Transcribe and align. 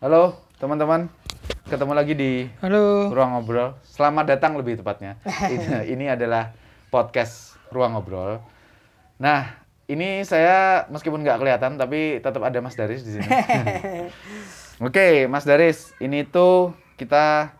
Halo 0.00 0.32
teman-teman, 0.56 1.12
ketemu 1.68 1.92
lagi 1.92 2.16
di 2.16 2.48
Halo. 2.64 3.12
Ruang 3.12 3.36
Ngobrol. 3.36 3.76
Selamat 3.84 4.32
datang 4.32 4.56
lebih 4.56 4.80
tepatnya. 4.80 5.20
ini, 5.52 5.92
ini 5.92 6.06
adalah 6.08 6.56
podcast 6.88 7.60
Ruang 7.68 7.92
Ngobrol. 7.92 8.40
Nah, 9.20 9.60
ini 9.92 10.24
saya 10.24 10.88
meskipun 10.88 11.20
nggak 11.20 11.44
kelihatan 11.44 11.76
tapi 11.76 12.16
tetap 12.16 12.40
ada 12.40 12.64
Mas 12.64 12.80
Daris 12.80 13.04
di 13.04 13.20
sini. 13.20 13.28
Oke, 14.88 15.28
Mas 15.28 15.44
Daris, 15.44 15.92
ini 16.00 16.24
tuh 16.24 16.72
kita 16.96 17.52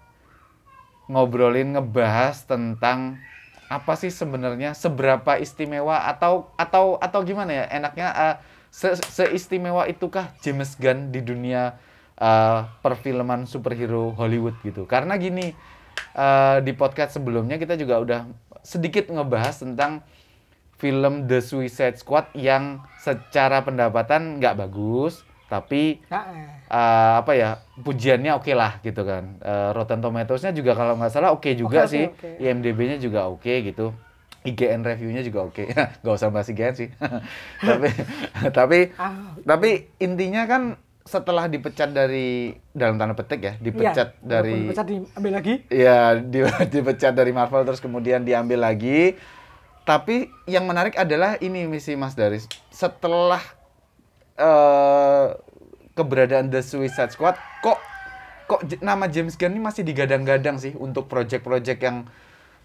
ngobrolin 1.13 1.77
ngebahas 1.77 2.49
tentang 2.49 3.21
apa 3.69 4.01
sih 4.01 4.09
sebenarnya 4.09 4.73
seberapa 4.73 5.37
istimewa 5.37 6.09
atau 6.09 6.49
atau 6.57 6.97
atau 7.05 7.21
gimana 7.21 7.53
ya 7.53 7.65
enaknya 7.69 8.09
uh, 8.17 8.37
se 8.73 8.97
seistimewa 8.97 9.85
itukah 9.93 10.33
James 10.41 10.73
Gunn 10.81 11.13
di 11.13 11.21
dunia 11.21 11.90
uh, 12.21 12.69
perfilman 12.85 13.49
superhero 13.49 14.13
Hollywood 14.15 14.55
gitu. 14.63 14.85
Karena 14.87 15.17
gini 15.17 15.57
uh, 16.15 16.61
di 16.63 16.73
podcast 16.77 17.17
sebelumnya 17.19 17.57
kita 17.57 17.75
juga 17.75 17.99
udah 17.99 18.21
sedikit 18.61 19.09
ngebahas 19.09 19.65
tentang 19.65 20.05
film 20.81 21.29
The 21.29 21.45
Suicide 21.45 22.01
Squad 22.01 22.33
yang 22.37 22.85
secara 23.01 23.61
pendapatan 23.61 24.41
nggak 24.41 24.57
bagus 24.65 25.25
tapi 25.51 25.99
uh, 26.15 27.15
apa 27.21 27.33
ya 27.35 27.59
pujiannya 27.83 28.39
oke 28.39 28.55
lah 28.55 28.79
gitu 28.87 29.03
kan. 29.03 29.43
Uh, 29.43 29.75
Rotten 29.75 29.99
Tomatoes-nya 29.99 30.55
juga 30.55 30.79
kalau 30.79 30.95
nggak 30.95 31.11
salah 31.11 31.35
oke 31.35 31.51
juga 31.59 31.85
Oke, 31.85 31.91
oke, 31.91 31.91
sih. 31.91 32.05
oke. 32.07 32.29
IMDb-nya 32.39 33.03
juga 33.03 33.27
oke 33.27 33.51
gitu. 33.67 33.91
IGN 34.47 34.87
review-nya 34.87 35.21
juga 35.27 35.51
oke. 35.51 35.69
Nggak 36.01 36.15
usah 36.17 36.31
bahas 36.33 36.49
IGN 36.49 36.75
sih. 36.79 36.89
Tapi 37.67 37.89
tapi 38.57 38.79
ah, 38.97 39.37
tapi 39.43 39.91
intinya 40.01 40.47
kan 40.47 40.79
setelah 41.05 41.49
dipecat 41.49 41.91
dari 41.91 42.53
dalam 42.77 43.01
tanda 43.01 43.17
petik 43.17 43.41
ya 43.41 43.55
dipecat 43.57 44.21
iya, 44.21 44.21
dari 44.21 44.69
Dipecat 44.69 44.87
diambil 44.87 45.33
lagi. 45.33 45.55
ya 45.73 45.99
di, 46.33 46.41
dipecat 46.45 47.13
dari 47.17 47.33
Marvel 47.33 47.65
terus 47.65 47.81
kemudian 47.81 48.23
diambil 48.23 48.61
lagi 48.61 49.17
tapi 49.89 50.29
yang 50.45 50.69
menarik 50.69 50.95
adalah 51.01 51.41
ini 51.41 51.65
misi 51.67 51.97
Mas 51.97 52.13
Daris 52.13 52.47
setelah 52.69 53.41
eh, 54.37 55.27
keberadaan 55.97 56.53
The 56.53 56.61
Suicide 56.61 57.17
Squad 57.17 57.41
kok 57.65 57.81
kok 58.51 58.61
nama 58.83 59.07
James 59.07 59.39
Gunn 59.39 59.57
ini 59.57 59.63
masih 59.63 59.87
digadang-gadang 59.87 60.59
sih 60.59 60.75
untuk 60.75 61.07
project-project 61.07 61.81
yang 61.87 62.11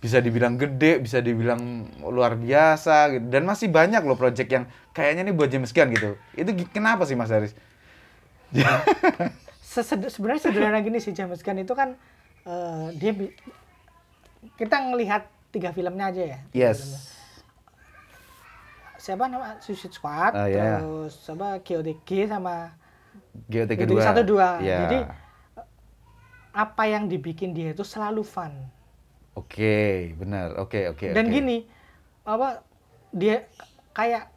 bisa 0.01 0.21
dibilang 0.21 0.57
gede, 0.57 1.01
bisa 1.01 1.17
dibilang 1.17 1.89
luar 2.01 2.37
biasa 2.37 3.13
gitu. 3.13 3.25
Dan 3.29 3.45
masih 3.45 3.73
banyak 3.73 4.05
loh 4.05 4.17
project 4.17 4.49
yang 4.49 4.65
kayaknya 4.93 5.29
nih 5.29 5.33
buat 5.33 5.49
James 5.49 5.73
Gunn 5.73 5.93
gitu. 5.93 6.17
Itu 6.33 6.53
kenapa 6.69 7.05
sih 7.09 7.13
Mas 7.13 7.29
Daris? 7.29 7.53
Sebenarnya 10.07 10.41
sederhana 10.41 10.79
gini 10.79 10.97
sih 10.97 11.11
James 11.11 11.41
Gunn 11.41 11.59
itu 11.59 11.73
kan 11.73 11.97
eh, 12.45 12.87
dia 12.95 13.11
kita 14.55 14.77
ngelihat 14.83 15.25
tiga 15.49 15.71
filmnya 15.71 16.09
aja 16.09 16.23
ya. 16.27 16.39
Yes. 16.51 16.79
filmnya. 16.79 17.03
Siapa 18.95 19.27
nama 19.27 19.59
Suicide 19.59 19.93
Squad, 19.93 20.33
Ah, 20.33 20.47
ya. 20.47 20.79
terus 20.79 21.13
apa 21.27 21.61
KOTG 21.61 22.25
sama 22.25 22.73
GOT 23.45 23.69
GOT 23.69 23.71
kedua. 23.77 24.01
satu 24.01 24.21
dua. 24.23 24.57
Ya. 24.59 24.81
Jadi 24.81 24.97
apa 26.55 26.83
yang 26.87 27.05
dibikin 27.05 27.51
dia 27.51 27.69
itu 27.69 27.83
selalu 27.83 28.23
fun. 28.23 28.49
Oke, 29.35 30.15
benar. 30.15 30.55
Oke, 30.57 30.87
oke, 30.87 31.11
Dan 31.11 31.27
oke. 31.27 31.33
gini, 31.33 31.67
apa 32.23 32.63
dia 33.11 33.45
kayak 33.91 34.31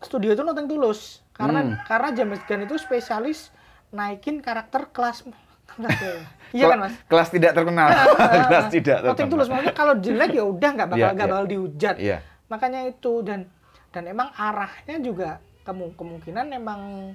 studio 0.00 0.32
itu 0.32 0.40
nonton 0.40 0.64
tulus 0.64 1.20
karena 1.32 1.60
Hmm. 1.62 1.74
karena 1.82 2.08
James 2.12 2.40
Gunn 2.42 2.62
itu 2.62 2.76
spesialis 2.76 3.48
naikin 3.88 4.38
karakter 4.38 4.88
kelas 4.88 5.24
iya 6.52 6.68
kan 6.68 6.78
mas 6.80 6.94
Kelas 7.06 7.28
tidak 7.28 7.52
terkenal. 7.52 7.88
kelas 8.50 8.66
tidak 8.68 8.96
terkenal. 9.02 9.30
tulus 9.30 9.48
maksudnya 9.48 9.72
kalau 9.74 9.94
jelek 9.96 10.30
ya 10.30 10.44
udah 10.44 10.70
nggak 10.70 10.88
bakal 10.90 11.00
Iya, 11.00 11.08
nggak 11.10 11.24
iya. 11.24 11.32
bakal 11.32 11.46
dihujat 11.46 11.94
Iya. 11.96 12.18
makanya 12.46 12.80
itu 12.84 13.12
dan 13.22 13.40
dan 13.88 14.02
emang 14.04 14.28
arahnya 14.30 14.96
juga 14.98 15.30
kemu- 15.62 15.92
kemungkinan 15.94 16.46
emang 16.50 17.12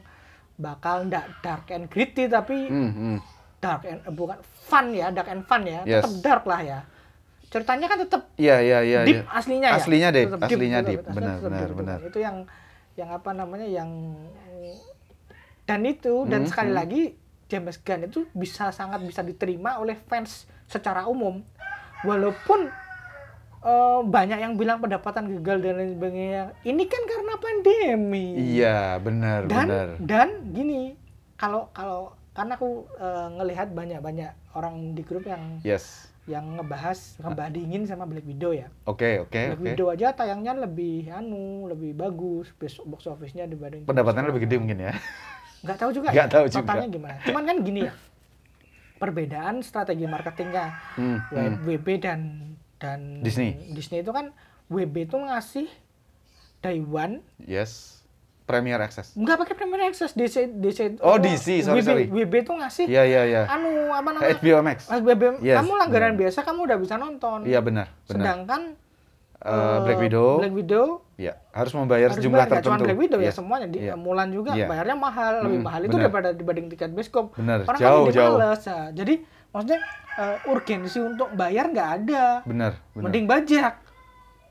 bakal 0.56 1.06
ndak 1.06 1.26
dark 1.40 1.70
and 1.70 1.86
gritty 1.86 2.26
tapi 2.26 2.66
Hmm, 2.66 2.92
hmm. 2.92 3.18
dark 3.58 3.86
and 3.86 4.02
eh, 4.02 4.10
bukan 4.12 4.38
fun 4.42 4.90
ya 4.90 5.10
dark 5.10 5.28
and 5.28 5.44
fun 5.44 5.62
ya 5.62 5.82
Yes. 5.84 6.02
tetap 6.02 6.14
dark 6.24 6.44
lah 6.46 6.62
ya 6.62 6.80
ceritanya 7.48 7.86
kan 7.86 7.98
tetap 8.00 8.22
Iya, 8.36 8.58
iya, 8.60 8.78
iya. 8.82 9.00
deep 9.04 9.18
iya. 9.20 9.24
aslinya 9.32 9.68
ya 9.68 9.78
Aslinya 9.78 10.10
deep, 10.10 10.28
Tetap 10.28 10.42
aslinya 10.44 10.80
deep. 10.82 11.00
aslinya 11.00 11.14
Benar, 11.14 11.36
tetap 11.36 11.46
benar, 11.48 11.62
deep, 11.64 11.78
benar. 11.78 12.00
itu 12.04 12.20
yang 12.20 12.38
yang 12.98 13.10
apa 13.10 13.30
namanya 13.32 13.64
yang 13.64 13.90
dan 15.64 15.84
itu 15.84 16.26
dan 16.26 16.44
Hmm, 16.44 16.50
sekali 16.50 16.72
hmm. 16.72 16.80
lagi 16.80 17.02
James 17.48 17.78
Gunn 17.80 18.08
itu 18.08 18.28
bisa 18.34 18.72
sangat 18.72 19.00
bisa 19.02 19.22
diterima 19.22 19.78
oleh 19.78 19.96
fans 19.96 20.44
secara 20.66 21.06
umum 21.06 21.40
walaupun 22.02 22.68
eh, 23.62 24.00
banyak 24.02 24.40
yang 24.40 24.54
bilang 24.56 24.80
pendapatan 24.80 25.30
gagal 25.40 25.58
dan 25.62 25.74
lain 25.76 25.92
sebagainya 25.94 26.44
ini 26.64 26.84
kan 26.86 27.02
karena 27.06 27.34
pandemi 27.38 28.28
Iya, 28.58 28.80
benar, 28.98 29.40
dan 29.46 29.68
benar. 29.68 29.88
dan 30.00 30.28
gini 30.50 30.98
kalau 31.36 31.70
kalau 31.72 32.12
karena 32.34 32.54
aku 32.54 32.70
eh, 32.98 33.28
ngelihat 33.34 33.68
banyak 33.72 34.00
banyak 34.00 34.32
orang 34.54 34.94
di 34.94 35.02
grup 35.02 35.24
yang 35.24 35.62
Yes. 35.62 36.10
Yang 36.28 36.60
ngebahas 36.60 37.16
ngebandingin 37.18 37.84
sama 37.84 38.04
Black 38.04 38.24
Widow 38.24 38.52
ya 38.52 38.68
Oke, 38.84 39.18
oke, 39.18 39.32
Black 39.32 39.58
oke. 39.58 39.66
Widow 39.66 39.88
aja 39.90 40.12
tayangnya 40.12 40.54
lebih 40.54 41.08
anu, 41.10 41.66
lebih 41.66 41.96
bagus 41.96 42.52
bes- 42.54 42.84
box 42.84 43.08
office-nya 43.08 43.48
dibanding 43.48 43.88
Pendapatannya 43.88 44.30
lebih 44.30 44.44
gede 44.44 44.56
mungkin 44.58 44.80
ya. 44.82 44.94
Nggak 45.58 45.78
tahu 45.80 45.90
juga. 45.90 46.08
Nggak 46.14 46.28
ya, 46.28 46.34
tahu 46.34 46.46
juga. 46.46 46.62
Totalnya 46.62 46.88
gimana? 46.92 47.16
Cuman 47.24 47.44
kan 47.44 47.58
gini 47.64 47.80
ya. 47.82 47.94
Perbedaan 48.98 49.62
strategi 49.62 50.04
marketingnya 50.04 50.68
Hmm, 50.98 51.18
hmm. 51.24 51.54
WB 51.64 51.88
dan 51.98 52.20
dan 52.76 53.22
Disney. 53.22 53.54
Disney 53.72 54.02
itu 54.02 54.10
kan 54.10 54.34
WB 54.68 55.06
itu 55.06 55.16
ngasih 55.16 55.70
day 56.60 56.82
one 56.82 57.22
Yes. 57.40 57.97
Premier 58.48 58.80
Access. 58.80 59.12
nggak 59.14 59.36
pakai 59.38 59.54
Premier 59.54 59.82
Access 59.84 60.12
DC 60.12 60.56
DC 60.56 60.80
Oh, 61.00 61.20
DC, 61.20 61.62
sorry, 61.62 61.78
WB, 61.78 61.86
sorry. 61.86 62.06
WB 62.08 62.34
itu 62.40 62.54
ngasih 62.54 62.86
Iya, 62.88 63.04
iya, 63.04 63.22
iya. 63.26 63.42
anu 63.46 63.70
apa 63.92 64.10
namanya 64.10 64.32
HBO 64.34 64.60
Max. 64.62 64.88
WB, 64.88 65.24
Yes, 65.42 65.60
kamu 65.60 65.72
langganan 65.76 66.14
biasa 66.16 66.40
kamu 66.42 66.60
udah 66.64 66.78
bisa 66.78 66.96
nonton 66.96 67.44
Iya, 67.44 67.60
benar, 67.60 67.92
benar. 68.02 68.08
sedangkan 68.08 68.62
Eh, 69.38 69.54
eh, 69.54 69.78
Black 69.86 70.00
Widow. 70.02 70.30
Black 70.40 70.56
Widow 70.56 70.88
Iya, 71.14 71.38
harus 71.52 71.70
membayar 71.72 72.08
harus 72.08 72.18
sejumlah 72.18 72.34
bayar, 72.36 72.48
nggak 72.48 72.58
tertentu. 72.58 72.74
cuma 72.74 72.86
Black 72.88 73.00
Widow 73.00 73.20
ya 73.20 73.24
Iya. 73.24 73.34
semuanya 73.34 73.68
di 73.68 73.78
Iya. 73.80 73.94
Mulan 73.96 74.30
juga 74.32 74.52
Iya. 74.54 74.66
bayarnya 74.66 74.98
mahal 74.98 75.34
lebih 75.44 75.60
Mm, 75.60 75.66
mahal 75.68 75.82
itu 75.84 75.96
daripada 76.00 76.30
dibanding 76.32 76.68
tiket 76.68 76.90
bioskop 76.90 77.26
Benar, 77.36 77.58
orang 77.64 77.78
jauh, 77.78 77.94
kan 78.00 78.08
jadi 78.08 78.18
jauh. 78.18 78.34
males 78.34 78.62
nah. 78.64 78.88
jadi 78.92 79.14
maksudnya 79.48 79.80
eh, 80.16 80.38
urgensi 80.48 80.98
untuk 81.00 81.28
bayar 81.32 81.66
nggak 81.68 81.90
ada 81.96 82.26
Benar, 82.44 82.72
benar. 82.90 83.04
mending 83.04 83.26
bajak 83.28 83.74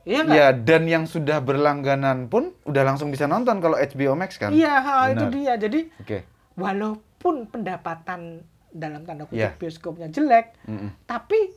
iya 0.07 0.23
Iya, 0.23 0.47
dan 0.55 0.87
yang 0.87 1.05
sudah 1.05 1.39
berlangganan 1.39 2.27
pun 2.27 2.55
udah 2.63 2.83
langsung 2.85 3.11
bisa 3.11 3.27
nonton 3.27 3.59
kalau 3.59 3.75
HBO 3.75 4.15
Max 4.15 4.37
kan. 4.37 4.51
iya 4.51 4.79
ha, 4.79 5.11
itu 5.11 5.27
dia 5.29 5.59
jadi 5.59 5.91
Oke. 5.99 6.23
walaupun 6.55 7.45
pendapatan 7.47 8.41
dalam 8.71 9.03
tanda 9.03 9.25
kutip 9.25 9.37
Iya. 9.37 9.51
bioskopnya 9.53 10.07
jelek 10.09 10.55
Mm-mm. 10.65 10.95
tapi 11.05 11.51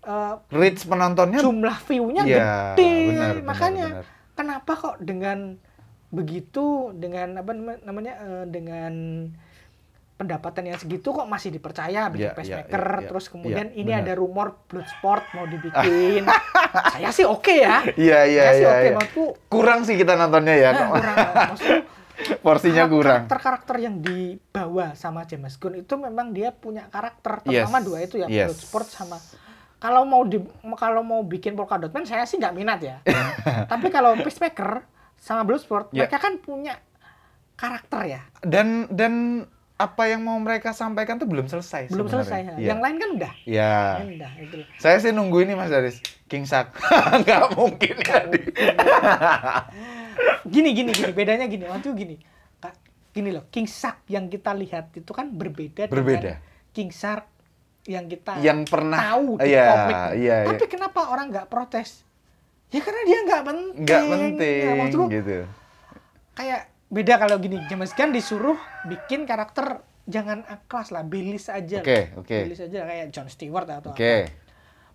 eh, 0.00 0.34
Reach 0.50 0.84
penontonnya 0.84 1.40
jumlah 1.40 1.76
view-nya 1.82 2.22
Iya, 2.22 2.38
gede 2.72 2.92
benar, 3.08 3.28
benar, 3.32 3.44
makanya 3.44 3.86
benar. 3.90 4.04
kenapa 4.34 4.72
kok 4.72 4.96
dengan 4.98 5.58
begitu 6.10 6.66
dengan 6.92 7.36
apa 7.36 7.50
nama- 7.50 7.80
namanya 7.82 8.14
eh, 8.18 8.44
dengan 8.46 8.92
pendapatan 10.20 10.62
yang 10.66 10.76
segitu 10.76 11.08
kok 11.10 11.24
masih 11.24 11.48
dipercaya 11.48 12.06
bikin 12.06 12.20
Iya, 12.20 12.28
iya, 12.28 12.36
pacemaker 12.36 12.82
iya, 12.84 12.92
iya. 12.94 13.08
terus 13.08 13.24
kemudian 13.26 13.66
Iya, 13.66 13.78
ini 13.78 13.90
benar. 13.90 14.02
ada 14.02 14.12
rumor 14.14 14.48
Bloodsport 14.68 15.24
mau 15.32 15.44
dibikin 15.44 16.22
saya 16.92 17.08
sih 17.08 17.24
oke 17.24 17.48
ya 17.50 17.80
Iya, 17.96 18.20
iya, 18.26 18.44
iya. 18.52 18.68
oke 18.68 18.84
iya. 18.84 18.92
maksudku 18.94 19.24
Kurang 19.48 19.80
sih 19.82 19.96
kita 19.96 20.12
nontonnya 20.14 20.52
ya. 20.54 20.70
nah, 20.70 20.88
kurang 20.90 21.16
maksudku 21.48 21.80
Porsinya 22.44 22.84
kurang. 22.84 23.24
karakter-karakter 23.24 23.76
yang 23.80 23.96
dibawa 23.98 24.92
sama 24.92 25.24
James 25.24 25.56
Gunn 25.56 25.80
itu 25.80 25.96
memang 25.96 26.30
dia 26.30 26.52
punya 26.52 26.84
karakter 26.86 27.40
Yes, 27.40 27.64
terutama 27.64 27.80
dua 27.80 27.98
itu 27.98 28.20
ya 28.20 28.28
yes. 28.28 28.44
Bloodsport 28.52 28.86
sama 28.86 29.16
kalau 29.80 30.04
mau 30.04 30.20
di 30.22 30.36
kalau 30.76 31.00
mau 31.00 31.24
bikin 31.24 31.56
Polka 31.56 31.80
Dot 31.80 31.88
Man 31.90 32.04
saya 32.04 32.28
sih 32.28 32.36
nggak 32.36 32.52
minat 32.52 32.76
ya 32.78 33.00
tapi 33.72 33.88
kalau 33.88 34.12
Peacemaker 34.14 34.84
sama 35.16 35.42
Bloodsport 35.42 35.88
Ya. 35.90 36.04
mereka 36.04 36.20
kan 36.20 36.36
punya 36.36 36.76
karakter 37.54 38.00
ya 38.06 38.20
Dan 38.42 38.84
dan 38.90 39.44
apa 39.80 40.02
yang 40.06 40.20
mau 40.20 40.36
mereka 40.36 40.70
sampaikan 40.70 41.16
tuh 41.16 41.24
belum 41.24 41.46
selesai 41.46 41.88
belum 41.88 42.04
sebenarnya. 42.04 42.28
selesai 42.28 42.40
Iya. 42.54 42.68
yang 42.68 42.80
lain 42.80 42.96
kan 42.96 43.08
udah 43.12 43.32
Iya. 43.42 43.72
Lain 43.96 44.10
udah 44.14 44.32
itu 44.38 44.56
Saya 44.76 44.96
sih 44.98 45.08
nunggu 45.10 45.40
ini 45.40 45.52
Mas 45.54 45.68
Daris. 45.68 45.96
King 46.26 46.44
Shark. 46.44 46.76
Nggak 47.20 47.44
mungkin 47.54 47.96
ya. 47.98 48.18
di- 48.28 48.52
gini 50.46 50.70
gini 50.72 50.90
gini 50.90 51.10
bedanya 51.10 51.46
gini 51.46 51.64
waktu 51.64 51.88
gini 51.92 52.16
Kak, 52.58 52.74
gini 53.10 53.30
loh 53.30 53.48
King 53.48 53.64
Shark 53.64 54.04
yang 54.06 54.26
kita 54.26 54.52
lihat 54.52 54.92
itu 54.92 55.08
kan 55.08 55.30
berbeda 55.30 55.86
Berbeda. 55.86 56.36
dengan 56.36 56.44
King 56.70 56.90
Shark 56.90 57.24
yang 57.82 58.04
kita 58.04 58.36
Yang 58.38 58.68
pernah 58.68 58.98
tahu 59.00 59.40
di 59.40 59.48
Iya, 59.48 59.64
komik. 59.66 59.96
iya, 59.96 60.36
iya. 60.36 60.36
Tapi 60.46 60.64
kenapa 60.68 61.00
orang 61.08 61.32
nggak 61.32 61.48
protes? 61.48 62.04
Ya 62.68 62.78
karena 62.78 63.02
dia 63.02 63.18
nggak 63.24 63.42
penting. 63.42 63.82
Nggak 63.82 64.02
penting 64.06 64.60
Ya, 64.62 65.06
gitu. 65.10 65.38
kayak 66.32 66.62
beda 66.90 67.22
kalau 67.22 67.38
gini 67.38 67.62
James 67.70 67.94
Gunn 67.94 68.10
disuruh 68.10 68.58
bikin 68.90 69.22
karakter 69.22 69.86
jangan 70.10 70.42
A 70.50 70.58
class 70.66 70.90
lah, 70.90 71.06
B 71.06 71.22
list 71.22 71.48
aja. 71.48 71.80
Oke, 71.80 72.10
lah. 72.10 72.18
oke. 72.18 72.36
B 72.42 72.46
list 72.50 72.66
aja 72.66 72.82
kayak 72.82 73.06
John 73.14 73.30
Stewart 73.30 73.68
atau 73.70 73.94
Oke. 73.94 74.26
apa. 74.26 74.49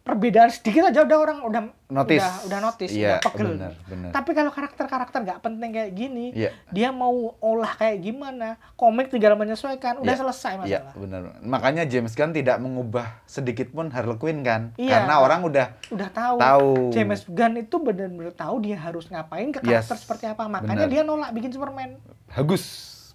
Perbedaan 0.06 0.54
sedikit 0.54 0.86
aja 0.86 1.02
udah 1.02 1.18
orang 1.18 1.38
udah 1.42 1.62
Notice. 1.86 2.22
udah, 2.22 2.36
udah 2.46 2.60
notice, 2.62 2.94
Iya, 2.94 3.18
udah 3.18 3.22
pegel. 3.25 3.46
benar, 3.52 3.74
benar. 3.84 4.12
Tapi 4.13 4.30
kalau 4.31 4.52
karakter-karakter 4.54 5.18
nggak 5.19 5.40
penting 5.40 5.69
kayak 5.72 5.92
gini, 5.92 6.25
Iya. 6.31 6.54
dia 6.69 6.90
mau 6.90 7.10
olah 7.36 7.74
kayak 7.74 8.06
gimana, 8.06 8.48
komik 8.75 9.10
tinggal 9.10 9.34
menyesuaikan, 9.34 9.98
udah 9.98 10.06
Iya. 10.07 10.22
selesai 10.22 10.52
Iya, 10.52 10.62
masalah. 10.62 10.94
benar. 10.96 11.22
Makanya 11.42 11.84
James 11.84 12.13
Gunn 12.13 12.31
tidak 12.31 12.57
mengubah 12.57 13.18
sedikit 13.25 13.69
pun 13.72 13.90
Harley 13.90 14.13
Quinn 14.16 14.40
kan? 14.40 14.78
Iya. 14.78 15.02
Karena 15.02 15.13
orang 15.19 15.42
udah 15.42 15.68
Udah 15.90 16.10
tahu. 16.12 16.38
Tahu. 16.38 16.69
James 16.92 17.25
Gunn 17.25 17.54
itu 17.60 17.75
benar-benar 17.75 18.34
tahu 18.36 18.56
dia 18.62 18.78
harus 18.78 19.10
ngapain 19.10 19.50
ke 19.50 19.58
Yes. 19.60 19.90
karakter 19.90 19.98
seperti 20.00 20.25
apa. 20.28 20.46
Makanya 20.48 20.86
Benar. 20.86 20.90
dia 20.92 21.01
nolak 21.01 21.34
bikin 21.34 21.50
Superman. 21.50 21.98
bagus, 22.28 22.63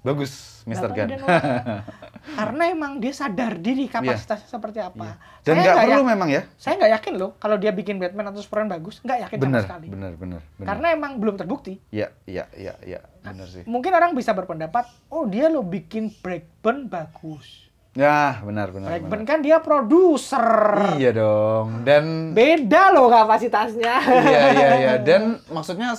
bagus 0.00 0.32
Mr. 0.64 0.90
Tahu 0.90 0.96
Gunn. 0.96 1.10
Karena 2.20 2.62
emang 2.68 3.00
dia 3.00 3.10
sadar 3.10 3.56
diri 3.56 3.84
kapasitasnya 3.86 4.48
seperti 4.48 4.78
apa. 4.78 5.04
Iya. 5.04 5.14
Dan 5.40 5.54
Saya 5.56 5.64
nggak 5.64 5.76
perlu 5.88 6.02
memang 6.04 6.28
ya? 6.28 6.42
Saya 6.60 6.74
nggak 6.76 6.92
yakin 7.00 7.14
loh 7.16 7.30
kalau 7.36 7.56
dia 7.56 7.72
bikin 7.72 7.96
Batman 7.96 8.28
atau 8.28 8.40
Superman 8.40 8.68
bagus, 8.70 9.00
nggak 9.00 9.18
yakin 9.28 9.38
Benar, 9.40 9.60
sama 9.60 9.66
sekali. 9.66 9.86
benar, 9.88 10.12
benar, 10.14 10.40
benar. 10.56 10.66
Karena 10.68 10.86
emang 10.92 11.12
belum 11.16 11.34
terbukti. 11.36 11.80
Iya, 11.88 12.12
iya, 12.24 12.44
iya, 12.54 12.74
iya, 12.84 13.00
benar 13.20 13.48
sih. 13.48 13.64
Mungkin 13.64 13.92
orang 13.92 14.12
bisa 14.12 14.30
berpendapat, 14.32 14.84
oh 15.08 15.24
dia 15.24 15.48
lo 15.48 15.64
bikin 15.64 16.12
Blackburn 16.20 16.86
bagus. 16.86 17.68
Ya, 17.90 18.38
benar, 18.46 18.70
benar. 18.70 18.94
Blackburn 18.94 19.26
benar. 19.26 19.30
kan 19.34 19.38
dia 19.42 19.58
produser. 19.58 20.46
Iya 20.94 21.10
dong. 21.10 21.82
Dan 21.82 22.30
Beda 22.30 22.94
loh 22.94 23.10
kapasitasnya. 23.10 23.94
iya, 24.06 24.40
iya, 24.54 24.68
iya. 24.78 24.94
Dan 25.08 25.42
maksudnya 25.50 25.98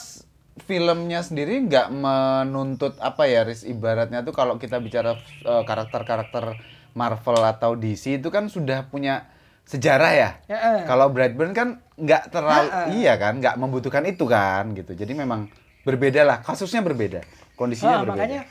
filmnya 0.59 1.23
sendiri 1.23 1.63
nggak 1.63 1.87
menuntut 1.89 2.99
apa 2.99 3.23
ya, 3.25 3.47
Riz? 3.47 3.63
Ibaratnya 3.63 4.19
tuh 4.21 4.31
kalau 4.31 4.55
kita 4.55 4.77
bicara 4.77 5.15
eh, 5.41 5.63
karakter-karakter 5.63 6.59
Marvel 6.91 7.39
atau 7.41 7.73
DC 7.73 8.19
itu 8.19 8.27
kan 8.27 8.51
sudah 8.51 8.83
punya 8.85 9.31
sejarah 9.63 10.11
ya. 10.11 10.29
Ya, 10.45 10.57
eh. 10.59 10.83
Kalau 10.83 11.07
Brightburn 11.07 11.55
kan 11.55 11.79
nggak 11.95 12.29
terlalu 12.29 12.67
Ha-ha. 12.67 12.91
iya 12.91 13.15
kan, 13.15 13.39
nggak 13.39 13.55
membutuhkan 13.55 14.03
itu 14.03 14.27
kan 14.27 14.75
gitu. 14.75 14.91
Jadi 14.91 15.15
memang 15.15 15.47
berbeda 15.81 16.21
lah, 16.21 16.37
kasusnya 16.43 16.83
berbeda, 16.83 17.23
kondisinya 17.55 17.95
Ah, 17.95 18.03
berbeda. 18.03 18.11
makanya 18.11 18.41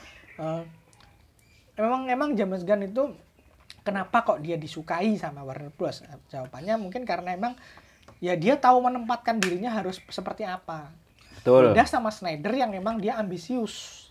eh, 0.40 0.62
emang 1.76 2.02
emang 2.08 2.28
James 2.32 2.64
Gunn 2.64 2.88
itu 2.88 3.12
kenapa 3.80 4.24
kok 4.24 4.40
dia 4.40 4.56
disukai 4.56 5.14
sama 5.14 5.44
Warner 5.44 5.68
Bros? 5.70 6.00
Jawabannya 6.28 6.80
mungkin 6.80 7.04
karena 7.04 7.36
emang 7.36 7.52
ya 8.18 8.32
dia 8.34 8.56
tahu 8.56 8.80
menempatkan 8.80 9.36
dirinya 9.36 9.68
harus 9.70 10.00
seperti 10.08 10.48
apa. 10.48 10.88
Betul. 11.40 11.72
Beda 11.72 11.84
sama 11.84 12.12
Snyder 12.12 12.52
yang 12.52 12.70
emang 12.70 13.00
dia 13.00 13.16
ambisius. 13.16 14.06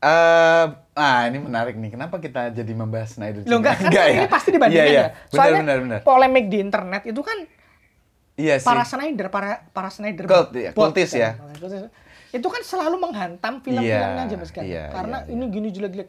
Eh, 0.00 0.66
ah 0.96 1.20
ini 1.26 1.36
menarik 1.36 1.76
nih. 1.76 1.92
Kenapa 1.92 2.16
kita 2.16 2.48
jadi 2.48 2.72
membahas 2.72 3.18
Snyder? 3.18 3.44
Loh 3.44 3.58
enggak, 3.58 3.76
kan 3.76 3.90
Enggak 3.92 4.06
ini 4.08 4.26
pasti 4.26 4.48
dibandingkan 4.48 4.86
Iya, 4.86 4.88
iya. 4.88 5.02
ya. 5.02 5.06
Benar, 5.10 5.28
Soalnya 5.34 5.60
benar, 5.60 5.78
benar. 5.82 5.98
polemik 6.00 6.46
di 6.48 6.58
internet 6.58 7.02
itu 7.04 7.20
kan 7.20 7.38
Iya 8.34 8.54
sih. 8.56 8.64
para 8.64 8.84
Snyder, 8.86 9.26
para 9.28 9.50
para 9.68 9.90
Snyder 9.92 10.24
Cult, 10.24 10.56
ya, 10.56 10.70
bot 10.72 10.96
kultis 10.96 11.12
kan. 11.12 11.36
ya. 11.36 11.90
Itu 12.30 12.46
kan 12.46 12.62
selalu 12.62 12.96
menghantam 12.96 13.60
film-filmnya 13.60 14.24
Iya, 14.24 14.30
James 14.30 14.48
Gunn. 14.48 14.64
iya, 14.64 14.84
karena 14.88 15.26
iya, 15.26 15.34
ini 15.34 15.44
gini 15.50 15.68
jelek-jelek. 15.68 16.08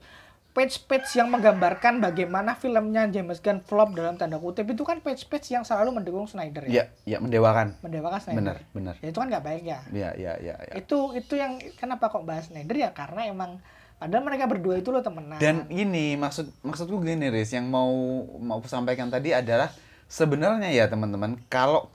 Page-page 0.51 1.15
yang 1.15 1.31
menggambarkan 1.31 2.03
bagaimana 2.03 2.59
filmnya 2.59 3.07
James 3.07 3.39
Gunn 3.39 3.63
flop 3.63 3.95
dalam 3.95 4.19
tanda 4.19 4.35
kutip 4.35 4.67
itu 4.67 4.83
kan 4.83 4.99
page-page 4.99 5.47
yang 5.55 5.63
selalu 5.63 5.95
mendukung 5.95 6.27
Snyder 6.27 6.67
ya. 6.67 6.71
Iya, 6.71 6.83
iya 7.07 7.17
mendewakan. 7.23 7.79
Mendewakan 7.79 8.19
Snyder. 8.19 8.39
Benar, 8.39 8.57
benar. 8.75 8.95
Ya 8.99 9.07
itu 9.15 9.17
kan 9.23 9.27
nggak 9.31 9.45
baik 9.47 9.63
ya. 9.63 9.79
Iya, 9.95 10.09
iya, 10.19 10.33
iya, 10.43 10.55
iya. 10.59 10.73
Itu 10.75 11.15
itu 11.15 11.39
yang 11.39 11.55
kenapa 11.79 12.11
kok 12.11 12.27
bahas 12.27 12.51
Snyder 12.51 12.75
ya 12.75 12.91
karena 12.91 13.31
emang 13.31 13.63
padahal 13.95 14.27
mereka 14.27 14.51
berdua 14.51 14.75
itu 14.75 14.91
loh 14.91 14.99
temenan. 14.99 15.39
Dan 15.39 15.71
ini 15.71 16.19
maksud 16.19 16.51
maksudku 16.67 16.99
gini, 16.99 17.31
Riz, 17.31 17.55
yang 17.55 17.71
mau 17.71 17.87
mau 18.43 18.59
sampaikan 18.67 19.07
tadi 19.07 19.31
adalah 19.31 19.71
sebenarnya 20.11 20.67
ya 20.67 20.91
teman-teman, 20.91 21.39
kalau 21.47 21.87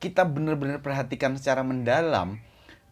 kita 0.00 0.24
benar-benar 0.24 0.80
perhatikan 0.80 1.36
secara 1.36 1.60
mendalam, 1.60 2.40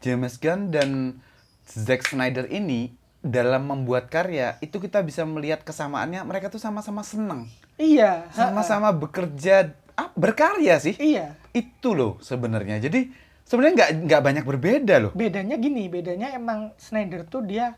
James 0.04 0.36
Gunn 0.36 0.74
dan 0.74 1.22
Zack 1.64 2.04
Snyder 2.04 2.50
ini 2.52 2.92
dalam 3.20 3.64
membuat 3.64 4.06
karya 4.06 4.54
itu 4.60 4.76
kita 4.76 5.02
bisa 5.02 5.24
melihat 5.24 5.60
kesamaannya 5.60 6.22
mereka 6.22 6.46
tuh 6.46 6.60
sama-sama 6.60 7.02
senang 7.02 7.48
iya, 7.76 8.28
sama-sama 8.30 8.88
bekerja 8.90 9.72
ah, 9.96 10.12
berkarya 10.12 10.76
sih. 10.78 10.94
Iya. 10.96 11.34
itu 11.50 11.96
loh 11.96 12.20
sebenarnya. 12.20 12.76
Jadi 12.78 13.08
sebenarnya 13.42 13.74
nggak 13.76 13.90
nggak 14.04 14.22
banyak 14.22 14.44
berbeda 14.44 14.94
loh. 15.00 15.12
Bedanya 15.12 15.56
gini 15.56 15.88
bedanya 15.88 16.32
emang 16.32 16.76
Snyder 16.76 17.24
tuh 17.24 17.42
dia 17.42 17.72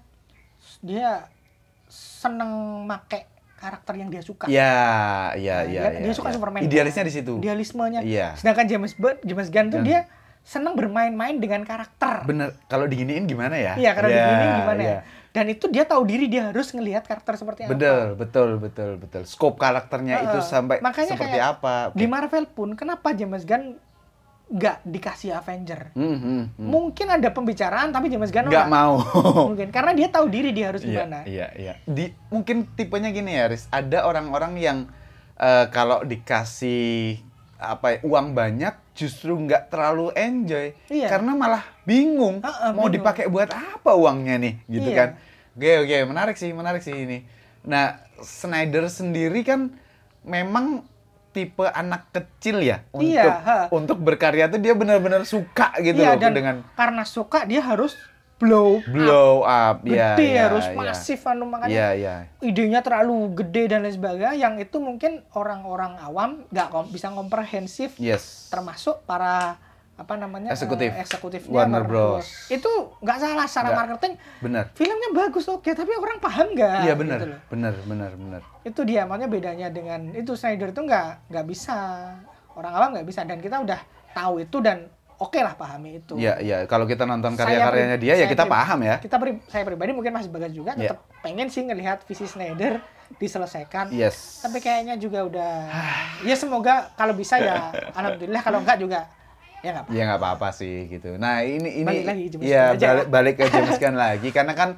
dia 0.82 1.31
seneng 1.88 2.84
make 2.84 3.26
karakter 3.58 3.94
yang 3.96 4.11
dia 4.11 4.23
suka. 4.23 4.46
Ya 4.46 5.34
ya 5.34 5.62
Nah, 5.62 5.70
ya 5.70 5.82
dia, 5.94 6.00
dia 6.05 6.14
suka 6.14 6.31
ya. 6.31 6.34
Superman. 6.38 6.61
Idealisnya 6.62 7.05
di 7.06 7.14
situ. 7.14 7.38
Idealismenya. 7.38 8.00
Iya. 8.02 8.34
sedangkan 8.34 8.67
James 8.67 8.94
Bond 8.94 9.19
James 9.23 9.49
Gunn 9.49 9.69
tuh 9.70 9.81
Dan- 9.82 9.87
dia 9.87 10.00
seneng 10.43 10.75
bermain-main 10.75 11.37
dengan 11.37 11.61
karakter. 11.62 12.25
Bener. 12.25 12.56
Kalau 12.67 12.88
diginiin 12.88 13.26
gimana 13.26 13.55
ya? 13.55 13.76
Iya 13.76 13.91
karena 13.93 14.08
Ya, 14.08 14.25
begini 14.25 14.46
gimana 14.56 14.81
ya? 14.81 14.88
ya. 14.88 14.99
Dan 15.29 15.45
itu 15.47 15.69
dia 15.69 15.85
tahu 15.85 16.09
diri 16.09 16.27
dia 16.27 16.49
harus 16.49 16.73
ngelihat 16.73 17.05
karakter 17.05 17.37
seperti 17.37 17.69
apa 17.69 17.77
betul 17.77 18.05
betul 18.17 18.49
betul 18.57 18.91
betul 18.97 19.23
scope 19.29 19.61
karakternya 19.61 20.25
itu 20.25 20.39
Heeh. 20.41 20.49
sampai 20.49 20.77
Makanya 20.81 21.15
seperti 21.15 21.37
kayak 21.37 21.61
apa 21.61 21.75
di 21.93 22.07
Marvel 22.09 22.45
pun 22.49 22.73
kenapa 22.73 23.13
James 23.13 23.45
Gunn 23.45 23.77
nggak 24.49 24.81
dikasih 24.89 25.37
Avenger 25.37 25.93
Hmm, 25.93 26.17
hmm, 26.17 26.43
hmm. 26.57 26.65
mungkin 26.65 27.07
ada 27.13 27.29
pembicaraan 27.29 27.93
tapi 27.93 28.09
James 28.09 28.33
Gunn 28.33 28.49
nggak 28.49 28.73
mau 28.73 28.97
mungkin 29.53 29.69
karena 29.69 29.93
dia 29.93 30.09
tahu 30.09 30.33
diri 30.33 30.57
dia 30.57 30.73
harus 30.73 30.81
Iya, 30.81 30.89
gimana 30.89 31.19
Iya, 31.29 31.47
iya. 31.53 31.75
Di 31.85 32.09
mungkin 32.33 32.65
tipenya 32.73 33.13
gini 33.13 33.37
ya, 33.37 33.53
Riz. 33.53 33.69
Ada 33.69 34.09
orang-orang 34.09 34.57
yang 34.57 34.79
eh, 35.37 35.69
kalau 35.69 36.01
dikasih 36.01 37.21
apa 37.61 37.99
ya, 37.99 37.99
uang 38.09 38.33
banyak 38.33 38.73
justru 38.99 39.39
nggak 39.39 39.71
terlalu 39.71 40.11
enjoy 40.12 40.75
Iya. 40.91 41.06
karena 41.06 41.33
malah 41.33 41.62
bingung 41.85 42.43
Heeh, 42.43 42.71
mau 42.75 42.85
bingung. 42.85 42.99
dipakai 42.99 43.31
buat 43.31 43.47
apa 43.47 43.95
uangnya 43.95 44.35
nih, 44.37 44.55
gitu 44.67 44.91
Iya. 44.91 44.99
kan. 44.99 45.09
Oke, 45.55 45.71
oke, 45.81 45.97
menarik 46.05 46.35
sih, 46.35 46.50
menarik 46.50 46.83
sih 46.83 46.95
ini. 46.95 47.23
Nah, 47.62 47.99
Snyder 48.19 48.87
sendiri 48.87 49.43
kan 49.43 49.71
memang 50.23 50.83
tipe 51.29 51.62
anak 51.62 52.11
kecil 52.11 52.59
ya 52.59 52.83
untuk 52.91 53.15
Iya, 53.15 53.31
ha. 53.39 53.59
untuk 53.71 53.99
berkarya 53.99 54.47
tuh 54.47 54.59
dia 54.59 54.75
benar-benar 54.75 55.23
suka 55.23 55.71
gitu 55.79 55.94
iya 55.97 56.15
loh 56.15 56.19
dan 56.19 56.33
dengan 56.33 56.56
karena 56.73 57.06
suka 57.06 57.44
dia 57.44 57.61
harus 57.61 57.94
blow 58.38 58.79
up, 58.79 58.87
blow 58.87 59.32
up, 59.43 59.76
ya, 59.82 60.14
gede 60.14 60.26
ya, 60.31 60.43
harus 60.46 60.64
ya. 60.64 60.75
masif 60.75 61.20
anu 61.25 61.44
makanya 61.44 61.75
Iya, 61.75 61.88
iya. 61.93 62.14
idenya 62.38 62.81
terlalu 62.81 63.35
gede 63.37 63.67
dan 63.69 63.82
lain 63.82 63.93
sebagainya 63.93 64.32
yang 64.32 64.55
itu 64.56 64.79
mungkin 64.79 65.27
orang-orang 65.32 65.98
awam 65.98 66.46
nggak 66.48 66.69
kom- 66.69 66.86
bisa 66.86 67.10
komprehensif 67.10 67.94
Yes. 67.96 68.46
termasuk 68.48 69.03
para 69.03 69.58
apa 69.93 70.15
namanya 70.15 70.55
Eksekutif. 70.55 70.94
eh, 70.94 71.03
eksekutifnya 71.03 71.51
Warner 71.51 71.82
Bros. 71.82 72.22
itu 72.46 72.70
nggak 73.03 73.19
salah 73.19 73.51
secara 73.51 73.74
marketing 73.74 74.15
Benar. 74.39 74.70
filmnya 74.70 75.10
bagus 75.13 75.51
oke 75.51 75.67
tapi 75.69 75.91
orang 75.91 76.22
paham 76.22 76.55
nggak 76.55 76.86
Iya 76.86 76.94
benar, 76.94 77.19
gitu 77.19 77.34
benar, 77.51 77.74
benar, 77.82 78.10
benar. 78.15 78.41
itu 78.63 78.81
dia 78.84 79.03
makanya 79.03 79.27
bedanya 79.27 79.67
dengan 79.69 80.15
itu 80.15 80.32
Snyder 80.32 80.70
itu 80.70 80.81
nggak 80.81 81.27
nggak 81.27 81.44
bisa 81.44 81.74
orang 82.55 82.72
awam 82.72 82.89
nggak 82.94 83.06
bisa 83.06 83.27
dan 83.27 83.43
kita 83.43 83.58
udah 83.58 83.82
tahu 84.08 84.39
itu 84.39 84.58
dan 84.58 84.86
oke 85.19 85.37
lah 85.37 85.53
pahami 85.53 85.98
itu 85.98 86.15
Iya, 86.15 86.39
iya. 86.39 86.56
Kalau 86.65 86.84
kita 86.84 87.03
nonton 87.03 87.34
karya-karyanya 87.34 87.96
dia, 87.96 88.15
ya 88.15 88.25
kita 88.25 88.46
paham 88.46 88.79
ya. 88.81 88.96
kita 88.98 89.17
pri- 89.17 89.43
saya 89.44 89.63
pribadi 89.63 89.91
mungkin 89.91 90.10
masih 90.10 90.31
bagas 90.31 90.51
juga 90.51 90.72
Iya. 90.72 90.94
tetap 90.94 90.98
pengen 91.20 91.46
sih 91.46 91.63
ngelihat 91.63 92.03
visi 92.03 92.25
Snyder 92.25 92.79
diselesaikan 93.13 93.89
Yes. 93.91 94.41
tapi 94.41 94.58
kayaknya 94.58 94.94
juga 94.94 95.25
udah 95.25 95.53
ya 96.29 96.34
semoga 96.34 96.93
kalau 96.93 97.13
bisa 97.13 97.37
ya 97.37 97.69
alhamdulillah 97.91 98.41
kalau 98.41 98.60
enggak 98.60 98.79
juga 98.79 99.01
ya 99.58 99.72
nggak 99.72 99.84
apa 99.84 99.91
Ya 99.91 100.03
nggak 100.05 100.20
apa-apa 100.20 100.48
sih 100.53 100.87
gitu. 100.87 101.17
Nah 101.17 101.43
ini 101.43 101.82
ini 101.82 101.89
Balik 101.89 102.06
lagi, 102.06 102.25
James 102.31 102.44
ya 102.44 102.63
aja. 102.70 102.87
balik, 102.94 103.06
balik 103.10 103.34
ke 103.37 103.44
James 103.48 103.75
Gunn 103.77 103.98
lagi 104.06 104.29
karena 104.31 104.55
kan 104.55 104.70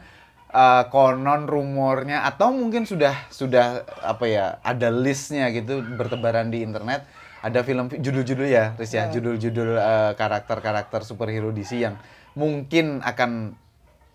eh, 0.49 0.83
konon 0.89 1.45
rumornya 1.45 2.25
atau 2.25 2.49
mungkin 2.51 2.83
sudah 2.83 3.13
sudah 3.29 3.67
apa 4.01 4.25
ya 4.25 4.47
ada 4.63 4.89
listnya 4.89 5.51
gitu 5.51 5.85
bertebaran 5.95 6.49
di 6.49 6.65
internet 6.65 7.05
ada 7.41 7.61
film 7.61 7.89
judul-judul 7.89 8.47
ya 8.47 8.77
Riz 8.77 8.91
ya 8.91 9.09
Ya. 9.09 9.13
judul-judul 9.13 9.75
eh, 9.75 10.13
karakter-karakter 10.15 11.01
superhero 11.03 11.49
DC 11.51 11.77
yang 11.77 11.97
mungkin 12.33 13.01
akan 13.01 13.57